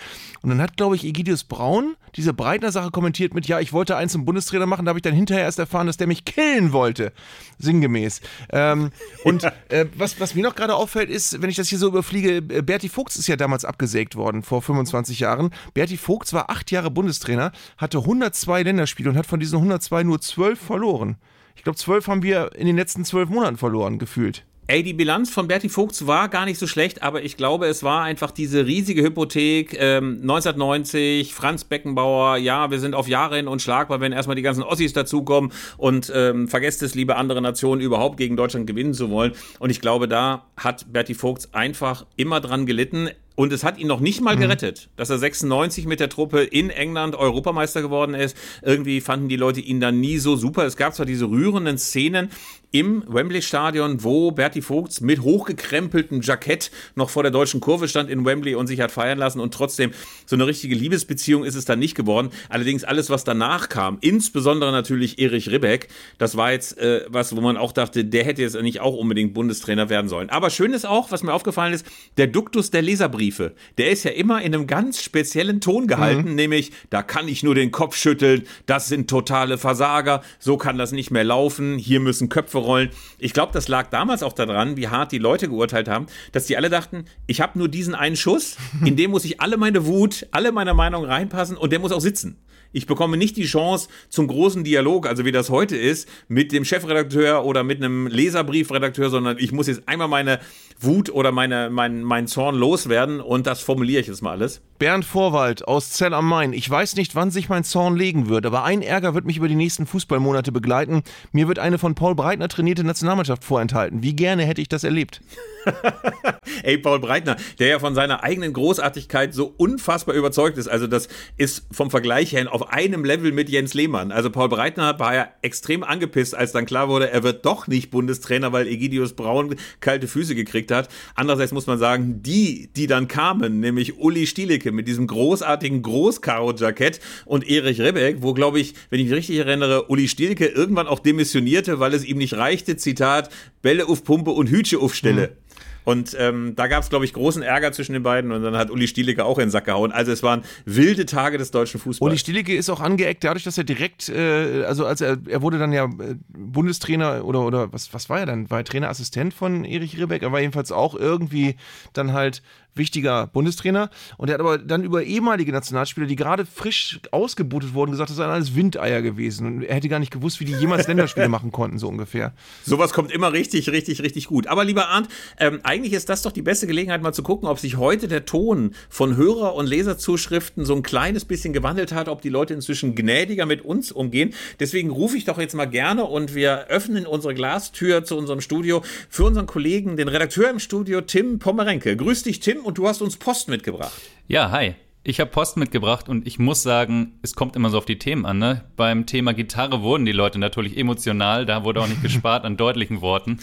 [0.42, 4.12] Und dann hat, glaube ich, Egidius Braun diese Breitner-Sache kommentiert mit, ja, ich wollte eins
[4.12, 7.12] zum Bundestrainer machen, da habe ich dann hinterher erst erfahren, dass der mich killen wollte.
[7.58, 8.20] Sinngemäß.
[8.50, 8.90] Ähm,
[9.24, 12.36] und äh, was, was mir noch gerade auffällt, ist, wenn ich das hier so überfliege,
[12.36, 15.50] äh, Berti Vogts ist ja damals abgesägt worden, vor 25 Jahren.
[15.74, 20.20] Berti Vogts war acht Jahre Bundestrainer, hatte 102 Länderspiele und hat von diesen 102 nur
[20.20, 21.16] 12 verloren.
[21.56, 24.44] Ich glaube, 12 haben wir in den letzten zwölf Monaten verloren, gefühlt.
[24.66, 27.82] Ey, die Bilanz von Berti Vogts war gar nicht so schlecht, aber ich glaube, es
[27.82, 29.76] war einfach diese riesige Hypothek.
[29.78, 34.62] Ähm, 1990, Franz Beckenbauer, ja, wir sind auf Jahre hin unschlagbar, wenn erstmal die ganzen
[34.62, 39.32] Ossis dazukommen und ähm, vergesst es, liebe andere Nationen, überhaupt gegen Deutschland gewinnen zu wollen.
[39.58, 43.10] Und ich glaube, da hat Berti Vogts einfach immer dran gelitten.
[43.36, 46.70] Und es hat ihn noch nicht mal gerettet, dass er 96 mit der Truppe in
[46.70, 48.36] England Europameister geworden ist.
[48.62, 50.64] Irgendwie fanden die Leute ihn dann nie so super.
[50.64, 52.30] Es gab zwar diese rührenden Szenen
[52.74, 58.24] im Wembley-Stadion, wo Berti Vogts mit hochgekrempeltem Jackett noch vor der deutschen Kurve stand in
[58.24, 59.92] Wembley und sich hat feiern lassen und trotzdem
[60.26, 62.30] so eine richtige Liebesbeziehung ist es dann nicht geworden.
[62.48, 65.86] Allerdings alles, was danach kam, insbesondere natürlich Erich Ribbeck,
[66.18, 69.34] das war jetzt äh, was, wo man auch dachte, der hätte jetzt nicht auch unbedingt
[69.34, 70.28] Bundestrainer werden sollen.
[70.30, 74.10] Aber schön ist auch, was mir aufgefallen ist, der Duktus der Leserbriefe, der ist ja
[74.10, 76.34] immer in einem ganz speziellen Ton gehalten, mhm.
[76.34, 80.90] nämlich, da kann ich nur den Kopf schütteln, das sind totale Versager, so kann das
[80.90, 82.90] nicht mehr laufen, hier müssen Köpfe rollen.
[83.18, 86.56] Ich glaube, das lag damals auch daran, wie hart die Leute geurteilt haben, dass die
[86.56, 90.26] alle dachten, ich habe nur diesen einen Schuss, in dem muss ich alle meine Wut,
[90.30, 92.38] alle meine Meinung reinpassen und der muss auch sitzen.
[92.74, 96.64] Ich bekomme nicht die Chance zum großen Dialog, also wie das heute ist, mit dem
[96.64, 100.40] Chefredakteur oder mit einem Leserbriefredakteur, sondern ich muss jetzt einmal meine
[100.80, 104.60] Wut oder meine, mein, mein Zorn loswerden und das formuliere ich jetzt mal alles.
[104.78, 106.52] Bernd Vorwald aus Zell am Main.
[106.52, 109.46] Ich weiß nicht, wann sich mein Zorn legen wird, aber ein Ärger wird mich über
[109.46, 111.02] die nächsten Fußballmonate begleiten.
[111.30, 114.02] Mir wird eine von Paul Breitner trainierte Nationalmannschaft vorenthalten.
[114.02, 115.20] Wie gerne hätte ich das erlebt?
[116.62, 120.68] Ey, Paul Breitner, der ja von seiner eigenen Großartigkeit so unfassbar überzeugt ist.
[120.68, 124.12] Also, das ist vom Vergleich her auf einem Level mit Jens Lehmann.
[124.12, 127.90] Also, Paul Breitner war ja extrem angepisst, als dann klar wurde, er wird doch nicht
[127.90, 130.88] Bundestrainer, weil Egidius Braun kalte Füße gekriegt hat.
[131.14, 134.26] Andererseits muss man sagen, die, die dann kamen, nämlich Uli
[134.64, 139.38] Stielicke mit diesem großartigen Großkaro-Jackett und Erich Rebeck, wo, glaube ich, wenn ich mich richtig
[139.38, 143.30] erinnere, Uli Stielicke irgendwann auch demissionierte, weil es ihm nicht reichte, Zitat,
[143.62, 145.28] Bälle auf Pumpe und Hütche auf Stelle.
[145.28, 145.44] Mhm.
[145.84, 148.70] Und ähm, da gab es, glaube ich, großen Ärger zwischen den beiden und dann hat
[148.70, 149.92] Uli Stielicke auch in den Sack gehauen.
[149.92, 152.10] Also es waren wilde Tage des deutschen Fußballs.
[152.10, 155.58] Uli Stielicke ist auch angeeckt, dadurch, dass er direkt, äh, also als er, er wurde
[155.58, 158.50] dann ja äh, Bundestrainer oder, oder was, was war er dann?
[158.50, 160.22] War er Trainerassistent von Erich Ribbeck?
[160.22, 161.56] Er war jedenfalls auch irgendwie
[161.92, 162.42] dann halt
[162.74, 163.90] wichtiger Bundestrainer.
[164.16, 168.16] Und er hat aber dann über ehemalige Nationalspieler, die gerade frisch ausgebutet wurden, gesagt, das
[168.16, 169.46] seien alles Windeier gewesen.
[169.46, 172.32] Und er hätte gar nicht gewusst, wie die jemals Länderspiele machen konnten, so ungefähr.
[172.64, 174.46] Sowas kommt immer richtig, richtig, richtig gut.
[174.46, 175.08] Aber lieber Arndt,
[175.38, 178.24] ähm, eigentlich ist das doch die beste Gelegenheit, mal zu gucken, ob sich heute der
[178.24, 182.94] Ton von Hörer- und Leserzuschriften so ein kleines bisschen gewandelt hat, ob die Leute inzwischen
[182.94, 184.34] gnädiger mit uns umgehen.
[184.60, 188.82] Deswegen rufe ich doch jetzt mal gerne und wir öffnen unsere Glastür zu unserem Studio
[189.08, 191.96] für unseren Kollegen, den Redakteur im Studio, Tim Pommerenke.
[191.96, 193.92] Grüß dich, Tim und du hast uns Post mitgebracht.
[194.26, 194.74] Ja, hi.
[195.06, 198.24] Ich habe Post mitgebracht und ich muss sagen, es kommt immer so auf die Themen
[198.24, 198.38] an.
[198.38, 198.64] Ne?
[198.74, 203.02] Beim Thema Gitarre wurden die Leute natürlich emotional, da wurde auch nicht gespart an deutlichen
[203.02, 203.38] Worten.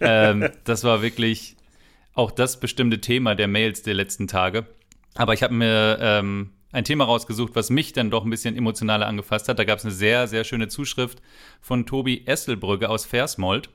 [0.00, 1.56] Ähm, das war wirklich
[2.12, 4.66] auch das bestimmte Thema der Mails der letzten Tage.
[5.14, 9.06] Aber ich habe mir ähm, ein Thema rausgesucht, was mich dann doch ein bisschen emotionaler
[9.06, 9.58] angefasst hat.
[9.58, 11.22] Da gab es eine sehr, sehr schöne Zuschrift
[11.62, 13.70] von Tobi Esselbrügge aus Versmold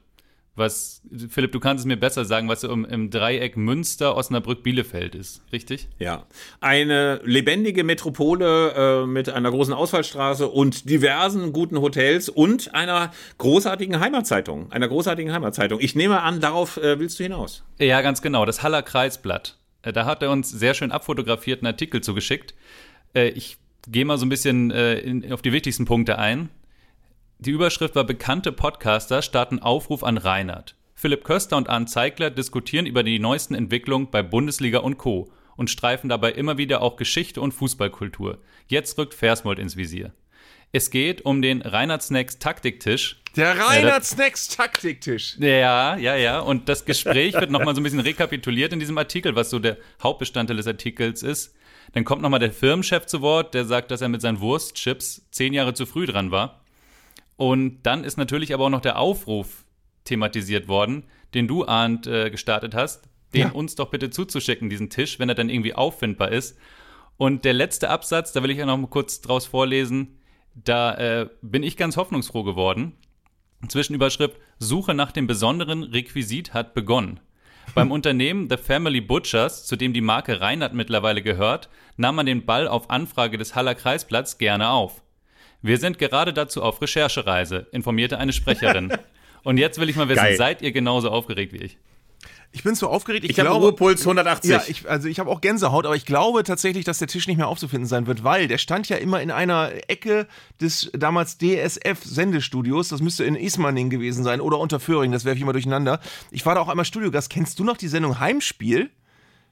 [0.56, 5.14] was, Philipp, du kannst es mir besser sagen, was im, im Dreieck Münster, Osnabrück, Bielefeld
[5.14, 5.90] ist, richtig?
[6.00, 6.26] Ja.
[6.62, 14.00] Eine lebendige Metropole äh, mit einer großen Ausfallstraße und diversen guten Hotels und einer großartigen
[14.00, 14.72] Heimatzeitung.
[14.72, 15.80] Einer großartigen Heimatzeitung.
[15.82, 17.64] Ich nehme an, darauf äh, willst du hinaus.
[17.78, 18.46] Ja, ganz genau.
[18.46, 19.58] Das Haller Kreisblatt.
[19.82, 22.54] Äh, da hat er uns sehr schön abfotografiert einen Artikel zugeschickt.
[23.14, 26.50] Äh, ich gehe mal so ein bisschen äh, in, auf die wichtigsten Punkte ein.
[27.46, 30.76] Die Überschrift war Bekannte Podcaster starten Aufruf an Reinhard.
[30.96, 35.32] Philipp Köster und Arndt Zeigler diskutieren über die neuesten Entwicklungen bei Bundesliga und Co.
[35.56, 38.40] und streifen dabei immer wieder auch Geschichte und Fußballkultur.
[38.66, 40.12] Jetzt rückt Versmold ins Visier.
[40.72, 43.22] Es geht um den Reinhard Snacks Taktiktisch.
[43.36, 45.38] Der Reinhard Snacks Taktiktisch.
[45.38, 46.40] Ja, ja, ja.
[46.40, 49.78] Und das Gespräch wird nochmal so ein bisschen rekapituliert in diesem Artikel, was so der
[50.02, 51.54] Hauptbestandteil des Artikels ist.
[51.94, 55.54] Dann kommt nochmal der Firmenchef zu Wort, der sagt, dass er mit seinen Wurstchips zehn
[55.54, 56.65] Jahre zu früh dran war.
[57.38, 59.66] Und dann ist natürlich aber auch noch der Aufruf
[60.06, 63.52] thematisiert worden, den du, Arndt, äh, gestartet hast, den ja.
[63.52, 66.58] uns doch bitte zuzuschicken, diesen Tisch, wenn er dann irgendwie auffindbar ist.
[67.18, 70.20] Und der letzte Absatz, da will ich ja noch mal kurz draus vorlesen,
[70.54, 72.94] da äh, bin ich ganz hoffnungsfroh geworden.
[73.68, 77.20] Zwischenüberschrift: Suche nach dem besonderen Requisit hat begonnen.
[77.74, 82.46] Beim Unternehmen The Family Butchers, zu dem die Marke Reinhardt mittlerweile gehört, nahm man den
[82.46, 85.02] Ball auf Anfrage des Haller Kreisplatz gerne auf.
[85.66, 88.94] Wir sind gerade dazu auf Recherchereise, informierte eine Sprecherin.
[89.44, 90.38] Und jetzt will ich mal wissen, Geil.
[90.38, 91.78] seid ihr genauso aufgeregt wie ich?
[92.52, 93.26] Ich bin so aufgeregt.
[93.26, 94.50] Ich, Ich habe glaube, Ruhepuls 180.
[94.50, 97.38] Ja, ich, also ich habe auch Gänsehaut, aber ich glaube tatsächlich, dass der Tisch nicht
[97.38, 100.28] mehr aufzufinden sein wird, weil der stand ja immer in einer Ecke
[100.62, 102.90] des damals DSF-Sendestudios.
[102.90, 106.00] Das müsste in Ismaning gewesen sein oder unter Föhring, das werfe ich immer durcheinander.
[106.32, 107.30] Ich war da auch einmal Studiogast.
[107.30, 108.90] Kennst du noch die Sendung Heimspiel?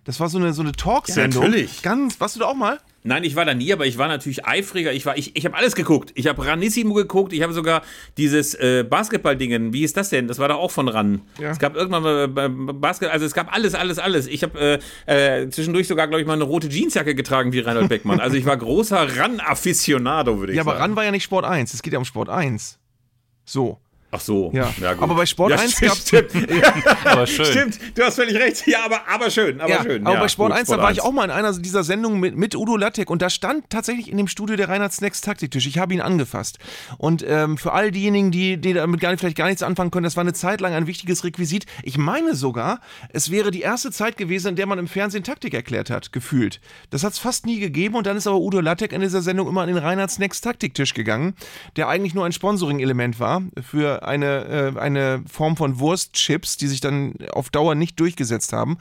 [0.05, 1.41] Das war so eine, so eine Talksendung.
[1.43, 1.81] Ja, natürlich.
[1.81, 2.79] Ganz, warst du da auch mal?
[3.05, 4.93] Nein, ich war da nie, aber ich war natürlich eifriger.
[4.93, 6.11] Ich war, ich, ich habe alles geguckt.
[6.15, 7.33] Ich habe Ranissimo geguckt.
[7.33, 7.81] Ich habe sogar
[8.17, 9.73] dieses äh, Basketball-Dingen.
[9.73, 10.27] Wie ist das denn?
[10.27, 11.21] Das war doch auch von Ran.
[11.39, 11.51] Ja.
[11.51, 13.13] Es gab irgendwann mal äh, Basketball.
[13.13, 14.27] Also es gab alles, alles, alles.
[14.27, 17.89] Ich habe äh, äh, zwischendurch sogar, glaube ich, mal eine rote Jeansjacke getragen wie Reinhold
[17.89, 18.19] Beckmann.
[18.21, 20.77] Also ich war großer Ran-Afficionado, würde ich Ja, sagen.
[20.77, 21.73] aber RAN war ja nicht Sport 1.
[21.73, 22.79] Es geht ja um Sport 1.
[23.45, 23.79] So.
[24.15, 24.51] Ach so.
[24.53, 24.71] Ja.
[24.93, 25.01] gut.
[25.01, 26.31] Aber bei Sport ja, 1 stimmt, gab's- stimmt.
[27.05, 27.45] Aber schön.
[27.45, 28.67] Stimmt, du hast völlig recht.
[28.67, 30.05] Ja, aber, aber schön, aber ja, schön.
[30.05, 31.05] aber ja, bei Sport gut, 1, da war ich 1.
[31.07, 34.17] auch mal in einer dieser Sendungen mit, mit Udo Lattek und da stand tatsächlich in
[34.17, 35.65] dem Studio der Reinhard Snacks Taktiktisch.
[35.65, 36.59] Ich habe ihn angefasst.
[36.99, 40.03] Und ähm, für all diejenigen, die, die damit gar nicht, vielleicht gar nichts anfangen können,
[40.03, 41.65] das war eine Zeit lang ein wichtiges Requisit.
[41.81, 45.55] Ich meine sogar, es wäre die erste Zeit gewesen, in der man im Fernsehen Taktik
[45.55, 46.61] erklärt hat, gefühlt.
[46.91, 49.47] Das hat es fast nie gegeben und dann ist aber Udo Lattek in dieser Sendung
[49.47, 51.33] immer an den Reinhard Snacks Taktiktisch gegangen,
[51.77, 56.81] der eigentlich nur ein Sponsoring-Element war für eine, äh, eine Form von Wurstchips, die sich
[56.81, 58.77] dann auf Dauer nicht durchgesetzt haben.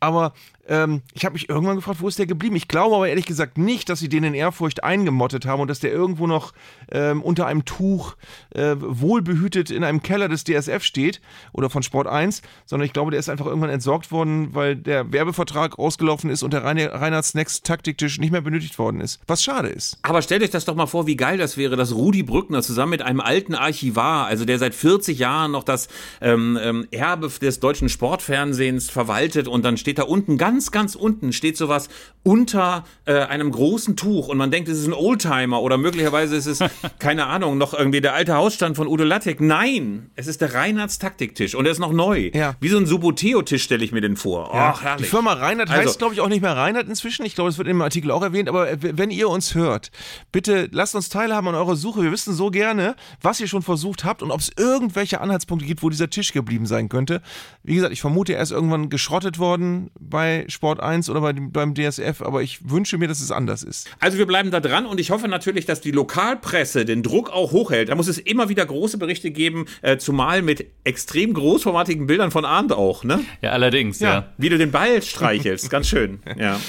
[0.00, 0.32] Aber
[0.68, 2.56] ähm, ich habe mich irgendwann gefragt, wo ist der geblieben?
[2.56, 5.80] Ich glaube aber ehrlich gesagt nicht, dass sie den in Ehrfurcht eingemottet haben und dass
[5.80, 6.52] der irgendwo noch
[6.92, 8.16] ähm, unter einem Tuch
[8.54, 11.20] äh, wohlbehütet in einem Keller des DSF steht
[11.52, 15.12] oder von Sport 1, sondern ich glaube, der ist einfach irgendwann entsorgt worden, weil der
[15.12, 19.20] Werbevertrag ausgelaufen ist und der Reine, Reinhard Snacks Taktiktisch nicht mehr benötigt worden ist.
[19.26, 19.98] Was schade ist.
[20.02, 22.90] Aber stellt euch das doch mal vor, wie geil das wäre, dass Rudi Brückner zusammen
[22.90, 25.88] mit einem alten Archivar, also der seit 40 Jahren noch das
[26.20, 31.32] ähm, ähm, Erbe des deutschen Sportfernsehens verwaltet und dann steht da unten, ganz, ganz unten,
[31.32, 31.88] steht sowas
[32.22, 36.46] unter äh, einem großen Tuch und man denkt, es ist ein Oldtimer oder möglicherweise ist
[36.46, 36.58] es,
[36.98, 39.40] keine Ahnung, noch irgendwie der alte Hausstand von Udo Lattek.
[39.40, 42.30] Nein, es ist der Reinhards Taktiktisch und er ist noch neu.
[42.34, 42.54] Ja.
[42.60, 44.50] Wie so ein Suboteo-Tisch stelle ich mir den vor.
[44.52, 45.08] Ach, Die herrlich.
[45.08, 47.24] Firma Reinhardt Also- heißt, glaube ich, auch nicht mehr Reinhardt inzwischen.
[47.24, 48.48] Ich glaube, es wird im Artikel auch erwähnt.
[48.48, 49.90] Aber äh, wenn ihr uns hört,
[50.32, 52.02] bitte lasst uns teilhaben an eurer Suche.
[52.02, 55.82] Wir wissen so gerne, was ihr schon versucht habt und ob es irgendwelche Anhaltspunkte gibt,
[55.82, 57.22] wo dieser Tisch geblieben sein könnte.
[57.62, 61.74] Wie gesagt, ich vermute, er ist irgendwann geschrottet worden bei Sport 1 oder bei beim
[61.74, 62.22] DSF.
[62.22, 63.88] Aber ich wünsche mir, dass es anders ist.
[64.00, 67.52] Also wir bleiben da dran und ich hoffe natürlich, dass die Lokalpresse den Druck auch
[67.52, 67.88] hochhält.
[67.88, 72.44] Da muss es immer wieder große Berichte geben, äh, zumal mit extrem großformatigen Bildern von
[72.44, 73.20] Arndt auch, ne?
[73.42, 74.32] Ja, allerdings, ja.
[74.38, 76.20] Wie du den Ball streichelst, ganz schön.
[76.38, 76.60] Ja.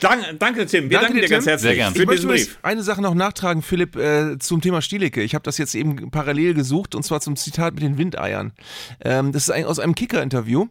[0.00, 0.84] Dank, danke, Tim.
[0.90, 1.50] Wir Danke danken dir, dir ganz Tim.
[1.50, 1.94] herzlich Sehr gern.
[1.94, 2.58] für Ich möchte diesen Brief.
[2.62, 5.22] eine Sache noch nachtragen, Philipp, äh, zum Thema Stielecke.
[5.22, 8.52] Ich habe das jetzt eben parallel gesucht und zwar zum Zitat mit den Windeiern.
[9.04, 10.66] Ähm, das ist ein, aus einem Kicker-Interview.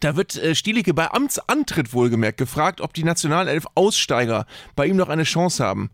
[0.00, 5.08] Da wird äh, Stielicke bei Amtsantritt wohlgemerkt gefragt, ob die Nationalelf Aussteiger bei ihm noch
[5.08, 5.90] eine Chance haben.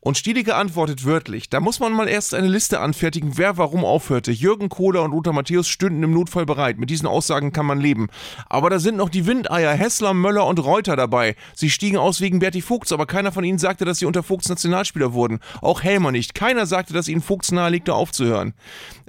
[0.00, 4.32] Und Stielicke antwortet wörtlich, da muss man mal erst eine Liste anfertigen, wer warum aufhörte.
[4.32, 6.78] Jürgen Kohler und Lothar Matthäus stünden im Notfall bereit.
[6.78, 8.08] Mit diesen Aussagen kann man leben.
[8.48, 11.36] Aber da sind noch die Windeier, Hessler, Möller und Reuter dabei.
[11.54, 14.48] Sie stiegen aus wegen Berti Vogts, aber keiner von ihnen sagte, dass sie unter Vogts
[14.48, 15.38] Nationalspieler wurden.
[15.60, 16.34] Auch Helmer nicht.
[16.34, 18.54] Keiner sagte, dass ihnen Vogts nahelegte aufzuhören.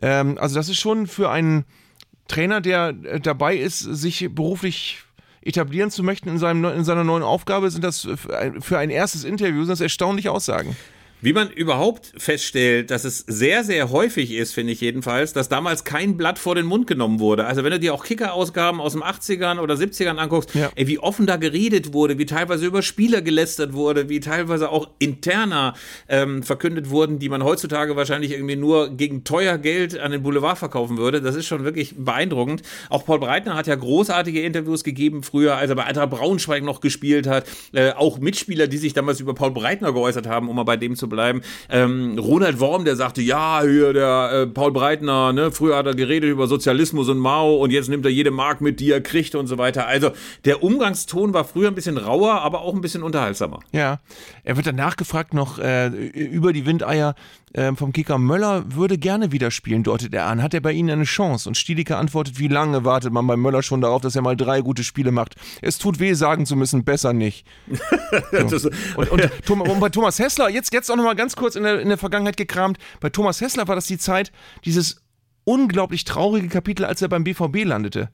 [0.01, 1.65] Ähm, also das ist schon für einen
[2.27, 4.99] Trainer, der äh, dabei ist, sich beruflich
[5.41, 8.89] etablieren zu möchten in, seinem, in seiner neuen Aufgabe, sind das für ein- für ein
[8.89, 10.75] erstes Interview sind das erstaunliche Aussagen.
[11.23, 15.85] Wie man überhaupt feststellt, dass es sehr, sehr häufig ist, finde ich jedenfalls, dass damals
[15.85, 17.45] kein Blatt vor den Mund genommen wurde.
[17.45, 20.69] Also wenn du dir auch Kicker-Ausgaben aus den 80ern oder 70ern anguckst, Ja.
[20.75, 24.89] ey, wie offen da geredet wurde, wie teilweise über Spieler gelästert wurde, wie teilweise auch
[24.99, 25.75] interner
[26.09, 30.57] ähm, verkündet wurden, die man heutzutage wahrscheinlich irgendwie nur gegen teuer Geld an den Boulevard
[30.57, 31.21] verkaufen würde.
[31.21, 32.63] Das ist schon wirklich beeindruckend.
[32.89, 36.81] Auch Paul Breitner hat ja großartige Interviews gegeben früher, als er bei Eintracht Braunschweig noch
[36.81, 37.45] gespielt hat.
[37.71, 40.97] Äh, auch Mitspieler, die sich damals über Paul Breitner geäußert haben, um mal bei dem
[40.97, 41.41] zu bleiben.
[41.69, 45.95] Ähm, Ronald Worm, der sagte, ja, hier der äh, Paul Breitner, ne, früher hat er
[45.95, 49.35] geredet über Sozialismus und Mao und jetzt nimmt er jede Mark mit, die er kriegt
[49.35, 49.87] und so weiter.
[49.87, 50.11] Also
[50.45, 53.59] der Umgangston war früher ein bisschen rauer, aber auch ein bisschen unterhaltsamer.
[53.71, 53.99] Ja,
[54.43, 57.15] er wird dann nachgefragt noch äh, über die Windeier
[57.53, 60.41] äh, vom Kicker Möller würde gerne wieder spielen, deutet er an.
[60.41, 61.47] Hat er bei Ihnen eine Chance?
[61.47, 64.61] Und Stielicke antwortet, wie lange wartet man bei Möller schon darauf, dass er mal drei
[64.61, 65.35] gute Spiele macht?
[65.61, 67.45] Es tut weh, sagen zu müssen, besser nicht.
[68.31, 71.79] Das, Und, und, und bei Thomas Hessler, jetzt, jetzt auch nochmal ganz kurz in der,
[71.81, 74.31] in der Vergangenheit gekramt, bei Thomas Hessler war das die Zeit,
[74.65, 75.01] dieses
[75.43, 78.09] unglaublich traurige Kapitel, als er beim BVB landete.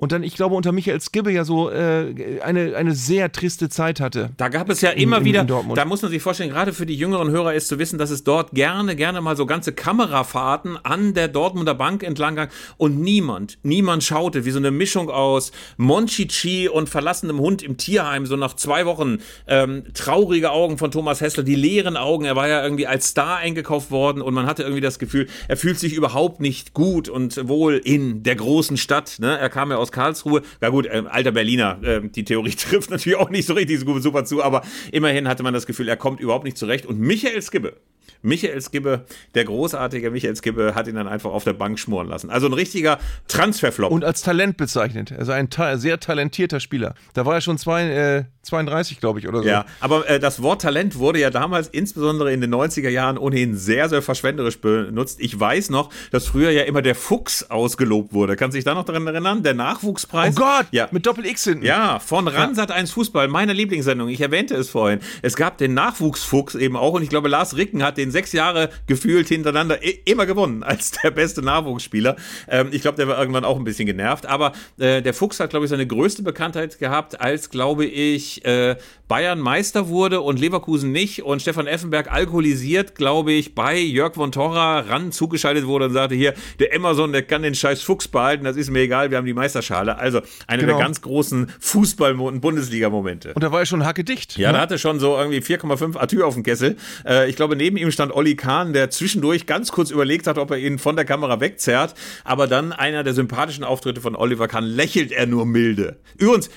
[0.00, 4.00] Und dann, ich glaube, unter Michael Skibbe ja so äh, eine, eine sehr triste Zeit
[4.00, 4.30] hatte.
[4.38, 6.86] Da gab es ja immer in, wieder, in da muss man sich vorstellen, gerade für
[6.86, 10.78] die jüngeren Hörer ist zu wissen, dass es dort gerne, gerne mal so ganze Kamerafahrten
[10.82, 15.52] an der Dortmunder Bank entlang gang und niemand, niemand schaute, wie so eine Mischung aus
[15.76, 21.20] Monchichi und verlassenem Hund im Tierheim, so nach zwei Wochen ähm, traurige Augen von Thomas
[21.20, 24.62] Hessler, die leeren Augen, er war ja irgendwie als Star eingekauft worden und man hatte
[24.62, 29.16] irgendwie das Gefühl, er fühlt sich überhaupt nicht gut und wohl in der großen Stadt,
[29.18, 29.38] ne?
[29.38, 30.42] er kam ja aus Karlsruhe.
[30.60, 34.24] Na gut, äh, alter Berliner, äh, die Theorie trifft natürlich auch nicht so richtig super
[34.24, 34.62] zu, aber
[34.92, 36.86] immerhin hatte man das Gefühl, er kommt überhaupt nicht zurecht.
[36.86, 37.76] Und Michael Skibbe,
[38.22, 42.30] Michael Skibbe, der großartige Michael Skibbe, hat ihn dann einfach auf der Bank schmoren lassen.
[42.30, 43.90] Also ein richtiger Transferflop.
[43.90, 45.12] Und als Talent bezeichnet.
[45.12, 46.94] Also ein ta sehr talentierter Spieler.
[47.14, 49.48] Da war er schon zwei, äh, 32, glaube ich, oder so.
[49.48, 53.54] Ja, aber äh, das Wort Talent wurde ja damals insbesondere in den 90er Jahren ohnehin
[53.54, 55.18] sehr, sehr verschwenderisch benutzt.
[55.20, 58.36] Ich weiß noch, dass früher ja immer der Fuchs ausgelobt wurde.
[58.36, 59.42] Kannst du dich da noch daran erinnern?
[59.42, 60.36] Der Nachwuchspreis.
[60.36, 60.88] Oh Gott, ja.
[60.90, 61.66] mit Doppel-X hinten.
[61.66, 64.08] Ja, von Ransat 1 Fußball, meine Lieblingssendung.
[64.08, 65.00] Ich erwähnte es vorhin.
[65.20, 68.70] Es gab den Nachwuchsfuchs eben auch und ich glaube, Lars Ricken hat den sechs Jahre
[68.86, 72.16] gefühlt hintereinander immer gewonnen als der beste Nachwuchsspieler.
[72.48, 74.24] Ähm, ich glaube, der war irgendwann auch ein bisschen genervt.
[74.24, 78.76] Aber äh, der Fuchs hat, glaube ich, seine größte Bekanntheit gehabt, als, glaube ich, äh,
[79.08, 84.30] Bayern Meister wurde und Leverkusen nicht und Stefan Effenberg alkoholisiert, glaube ich, bei Jörg von
[84.30, 88.44] Torra ran zugeschaltet wurde und sagte hier, der Emerson, der kann den scheiß Fuchs behalten,
[88.44, 89.98] das ist mir egal, wir haben die Meisterschale.
[89.98, 90.76] Also eine Genau.
[90.76, 93.32] der ganz großen Fußball- und Bundesliga-Momente.
[93.34, 94.38] Und da war er schon hacke dicht.
[94.38, 96.76] Ja, da hatte schon so irgendwie 4,5 Atü auf dem Kessel.
[97.04, 100.50] Äh, ich glaube, neben ihm stand Olli Kahn, der zwischendurch ganz kurz überlegt hat, ob
[100.52, 101.94] er ihn von der Kamera wegzerrt.
[102.24, 105.96] Aber dann einer der sympathischen Auftritte von Oliver Kahn lächelt er nur milde.
[106.16, 106.50] Übrigens,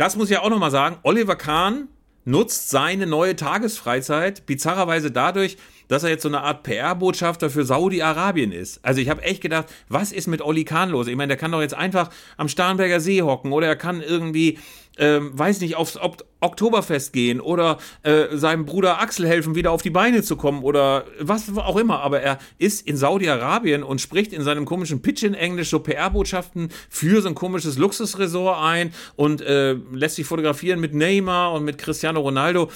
[0.00, 1.88] das muss ich ja auch nochmal sagen, Oliver Kahn
[2.24, 5.58] nutzt seine neue Tagesfreizeit bizarrerweise dadurch,
[5.90, 8.78] dass er jetzt so eine Art PR-Botschafter für Saudi-Arabien ist.
[8.84, 11.08] Also ich habe echt gedacht, was ist mit Olli Kahn los?
[11.08, 14.58] Ich meine, der kann doch jetzt einfach am Starnberger See hocken oder er kann irgendwie,
[14.98, 19.82] ähm, weiß nicht, aufs Okt Oktoberfest gehen oder äh, seinem Bruder Axel helfen, wieder auf
[19.82, 22.00] die Beine zu kommen oder was auch immer.
[22.00, 26.68] Aber er ist in Saudi-Arabien und spricht in seinem komischen Pitch in Englisch so PR-Botschaften
[26.88, 31.78] für so ein komisches Luxusresort ein und äh, lässt sich fotografieren mit Neymar und mit
[31.78, 32.70] Cristiano Ronaldo.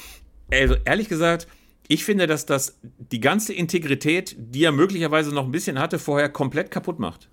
[0.50, 1.46] Also ehrlich gesagt,
[1.88, 6.28] ich finde, dass das die ganze Integrität, die er möglicherweise noch ein bisschen hatte, vorher
[6.28, 7.28] komplett kaputt macht.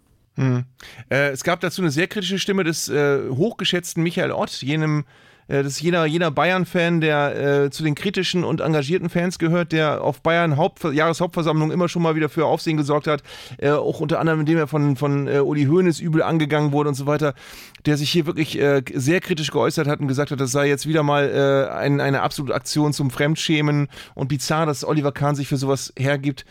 [1.09, 5.05] Äh, es gab dazu eine sehr kritische Stimme des äh, hochgeschätzten Michael Ott, jenem
[5.51, 10.21] das ist jener Bayern-Fan, der äh, zu den kritischen und engagierten Fans gehört, der auf
[10.21, 13.23] Bayern Haupt Jahreshauptversammlung immer schon mal wieder für Aufsehen gesorgt hat,
[13.57, 16.95] äh, auch unter anderem, indem er von, von äh, Uli Hoeneß übel angegangen wurde und
[16.95, 17.33] so weiter,
[17.85, 20.87] der sich hier wirklich äh, sehr kritisch geäußert hat und gesagt hat, das sei jetzt
[20.87, 25.47] wieder mal äh, ein, eine absolute Aktion zum Fremdschämen und bizarr, dass Oliver Kahn sich
[25.47, 26.45] für sowas hergibt.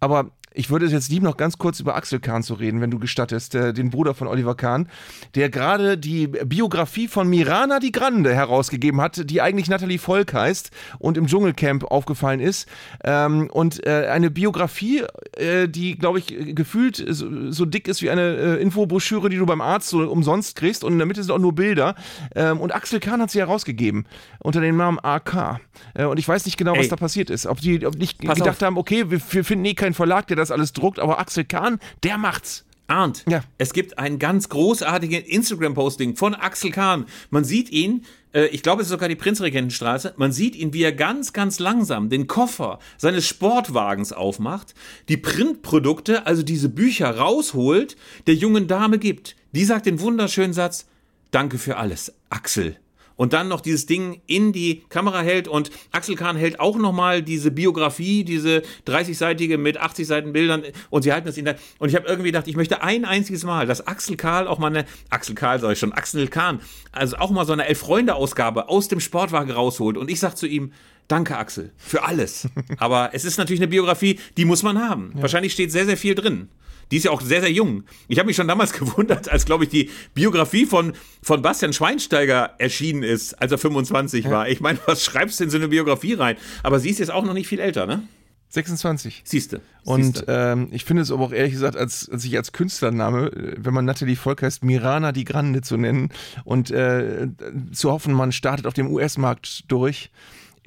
[0.00, 2.90] Aber ich würde es jetzt lieben, noch ganz kurz über Axel Kahn zu reden, wenn
[2.90, 4.88] du gestattest, äh, den Bruder von Oliver Kahn,
[5.34, 10.70] der gerade die Biografie von Mirana Di Grande herausgegeben hat, die eigentlich Natalie Volk heißt
[10.98, 12.68] und im Dschungelcamp aufgefallen ist.
[13.04, 15.02] Ähm, und äh, eine Biografie,
[15.36, 19.46] äh, die, glaube ich, gefühlt so, so dick ist wie eine äh, Infobroschüre, die du
[19.46, 21.94] beim Arzt so umsonst kriegst und in der Mitte sind auch nur Bilder.
[22.34, 24.06] Ähm, und Axel Kahn hat sie herausgegeben
[24.38, 25.60] unter dem Namen AK.
[25.94, 26.88] Äh, und ich weiß nicht genau, was Ey.
[26.88, 27.46] da passiert ist.
[27.46, 28.66] Ob die ob nicht Pass gedacht auf.
[28.66, 31.78] haben, okay, wir, wir finden eh keinen Verlag, der das alles druckt, aber Axel Kahn,
[32.02, 32.64] der macht's.
[32.90, 33.44] Arndt, Ja.
[33.58, 37.04] es gibt einen ganz großartigen Instagram-Posting von Axel Kahn.
[37.28, 40.84] Man sieht ihn, äh, ich glaube, es ist sogar die Prinzregentenstraße, man sieht ihn, wie
[40.84, 44.74] er ganz, ganz langsam den Koffer seines Sportwagens aufmacht,
[45.10, 49.36] die Printprodukte, also diese Bücher rausholt, der jungen Dame gibt.
[49.52, 50.86] Die sagt den wunderschönen Satz,
[51.30, 52.76] danke für alles, Axel.
[53.18, 57.20] Und dann noch dieses Ding in die Kamera hält und Axel Kahn hält auch nochmal
[57.20, 61.56] diese Biografie, diese 30-seitige mit 80 Seiten Bildern und sie halten das in der.
[61.80, 64.68] Und ich habe irgendwie gedacht, ich möchte ein einziges Mal, dass Axel Karl auch mal
[64.68, 66.60] eine, Axel Karl sag ich schon, Axel Kahn,
[66.92, 69.96] also auch mal so eine Elf-Freunde-Ausgabe aus dem Sportwagen rausholt.
[69.96, 70.72] Und ich sag zu ihm,
[71.08, 72.48] danke Axel, für alles.
[72.78, 75.10] Aber es ist natürlich eine Biografie, die muss man haben.
[75.14, 76.50] Wahrscheinlich steht sehr, sehr viel drin.
[76.90, 77.84] Die ist ja auch sehr, sehr jung.
[78.08, 82.54] Ich habe mich schon damals gewundert, als, glaube ich, die Biografie von, von Bastian Schweinsteiger
[82.58, 84.48] erschienen ist, als er 25 war.
[84.48, 86.36] Ich meine, was schreibst du in so eine Biografie rein?
[86.62, 88.02] Aber sie ist jetzt auch noch nicht viel älter, ne?
[88.50, 89.22] 26.
[89.24, 89.60] Siehste.
[89.84, 93.54] Und ähm, ich finde es aber auch ehrlich gesagt, als, als ich als Künstlername, äh,
[93.58, 96.10] wenn man Natalie Volk heißt, Mirana Di Grande zu nennen
[96.44, 97.28] und äh,
[97.72, 100.10] zu hoffen, man startet auf dem US-Markt durch,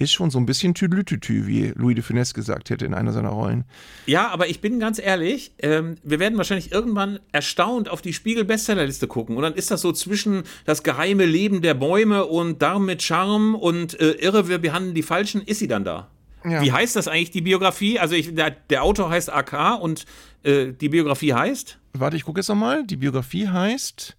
[0.02, 3.30] ist schon so ein bisschen Tüdelütütü, wie Louis de Funès gesagt hätte in einer seiner
[3.30, 3.66] Rollen.
[4.08, 9.08] Ja, aber ich bin ganz ehrlich, ähm, wir werden wahrscheinlich irgendwann erstaunt auf die Spiegel-Bestsellerliste
[9.08, 9.38] gucken.
[9.38, 13.56] Und dann ist das so zwischen das geheime Leben der Bäume und Darm mit Charme
[13.56, 16.10] und äh, Irre, wir behandeln die Falschen, ist sie dann da.
[16.44, 16.62] Ja.
[16.62, 18.00] Wie heißt das eigentlich, die Biografie?
[18.00, 20.06] Also ich, der, der Autor heißt AK und
[20.44, 21.78] äh, die Biografie heißt?
[21.94, 22.86] Warte, ich gucke jetzt nochmal.
[22.86, 24.18] Die Biografie heißt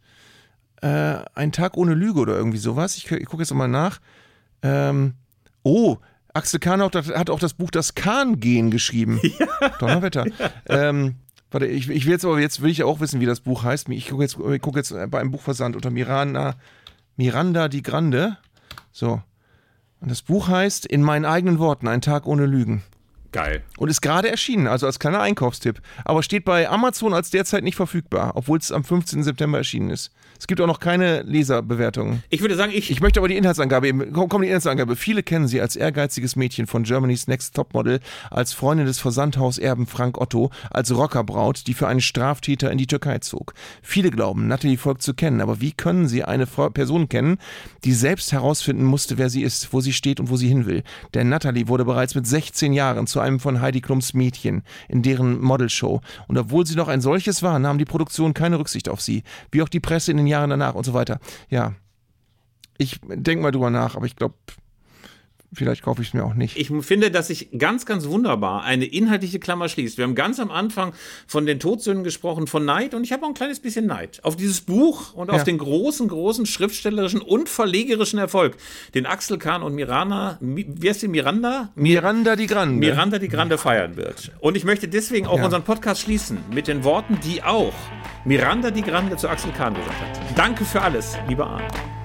[0.82, 2.96] äh, Ein Tag ohne Lüge oder irgendwie sowas.
[2.96, 4.00] Ich, ich gucke jetzt nochmal nach.
[4.62, 5.14] Ähm,
[5.62, 5.98] oh,
[6.34, 9.20] Axel Kahn hat, auch das Buch Das Kahn-Gehen geschrieben.
[9.38, 9.68] Ja.
[9.78, 10.26] Donnerwetter.
[10.26, 10.50] Ja.
[10.88, 11.16] Ähm,
[11.50, 13.88] warte, ich, ich will jetzt aber jetzt will ich auch wissen, wie das Buch heißt.
[13.90, 16.54] Ich gucke jetzt, ich guck jetzt bei einem Buchversand unter Miranda,
[17.16, 18.38] Miranda die Grande.
[18.90, 19.22] So.
[20.00, 22.82] Und das Buch heißt In meinen eigenen Worten, ein Tag ohne Lügen.
[23.32, 23.62] Geil.
[23.78, 25.80] Und ist gerade erschienen, also als kleiner Einkaufstipp.
[26.04, 29.22] Aber steht bei Amazon als derzeit nicht verfügbar, obwohl es am 15.
[29.22, 30.10] September erschienen ist.
[30.38, 32.22] Es gibt auch noch keine Leserbewertungen.
[32.28, 32.90] Ich würde sagen, ich.
[32.90, 34.12] Ich möchte aber die Inhaltsangabe eben.
[34.12, 34.96] Komm, komm die Inhaltsangabe.
[34.96, 40.20] Viele kennen sie als ehrgeiziges Mädchen von Germany's Next Topmodel, als Freundin des Versandhauserben Frank
[40.20, 43.54] Otto, als Rockerbraut, die für einen Straftäter in die Türkei zog.
[43.82, 47.38] Viele glauben, Natalie folgt zu kennen, aber wie können sie eine Person kennen,
[47.84, 50.82] die selbst herausfinden musste, wer sie ist, wo sie steht und wo sie hin will?
[51.14, 55.40] Denn Natalie wurde bereits mit 16 Jahren zu einem von Heidi Klums Mädchen in deren
[55.40, 56.00] Modelshow.
[56.28, 59.62] Und obwohl sie noch ein solches war, nahm die Produktion keine Rücksicht auf sie, wie
[59.62, 61.18] auch die Presse in den Jahren danach und so weiter.
[61.48, 61.74] Ja,
[62.78, 64.34] ich denke mal drüber nach, aber ich glaube,
[65.52, 66.56] vielleicht kaufe ich es mir auch nicht.
[66.56, 69.98] Ich finde, dass sich ganz, ganz wunderbar eine inhaltliche Klammer schließt.
[69.98, 70.92] Wir haben ganz am Anfang
[71.26, 74.36] von den Todsünden gesprochen, von Neid und ich habe auch ein kleines bisschen Neid auf
[74.36, 75.34] dieses Buch und ja.
[75.34, 78.56] auf den großen, großen schriftstellerischen und verlegerischen Erfolg,
[78.94, 81.70] den Axel Kahn und Miranda, wie heißt die Miranda?
[81.74, 82.74] Miranda die Grande.
[82.78, 84.32] Miranda die Grande feiern wird.
[84.40, 85.44] Und ich möchte deswegen auch ja.
[85.44, 87.74] unseren Podcast schließen mit den Worten, die auch
[88.24, 90.38] Miranda die Grande zu Axel Kahn gesagt hat.
[90.38, 92.01] Danke für alles, lieber Arndt.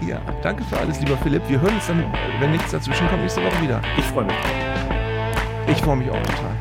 [0.00, 1.42] Ja, danke für alles, lieber Philipp.
[1.48, 2.04] Wir hören uns dann,
[2.40, 3.80] wenn nichts dazwischen kommt, nächste Woche wieder.
[3.96, 4.36] Ich freue mich.
[5.66, 6.56] Ich freue mich auch total.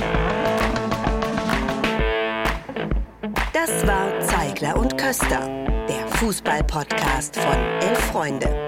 [3.53, 5.47] Das war Zeigler und Köster,
[5.87, 8.67] der Fußball-Podcast von Elf Freunde.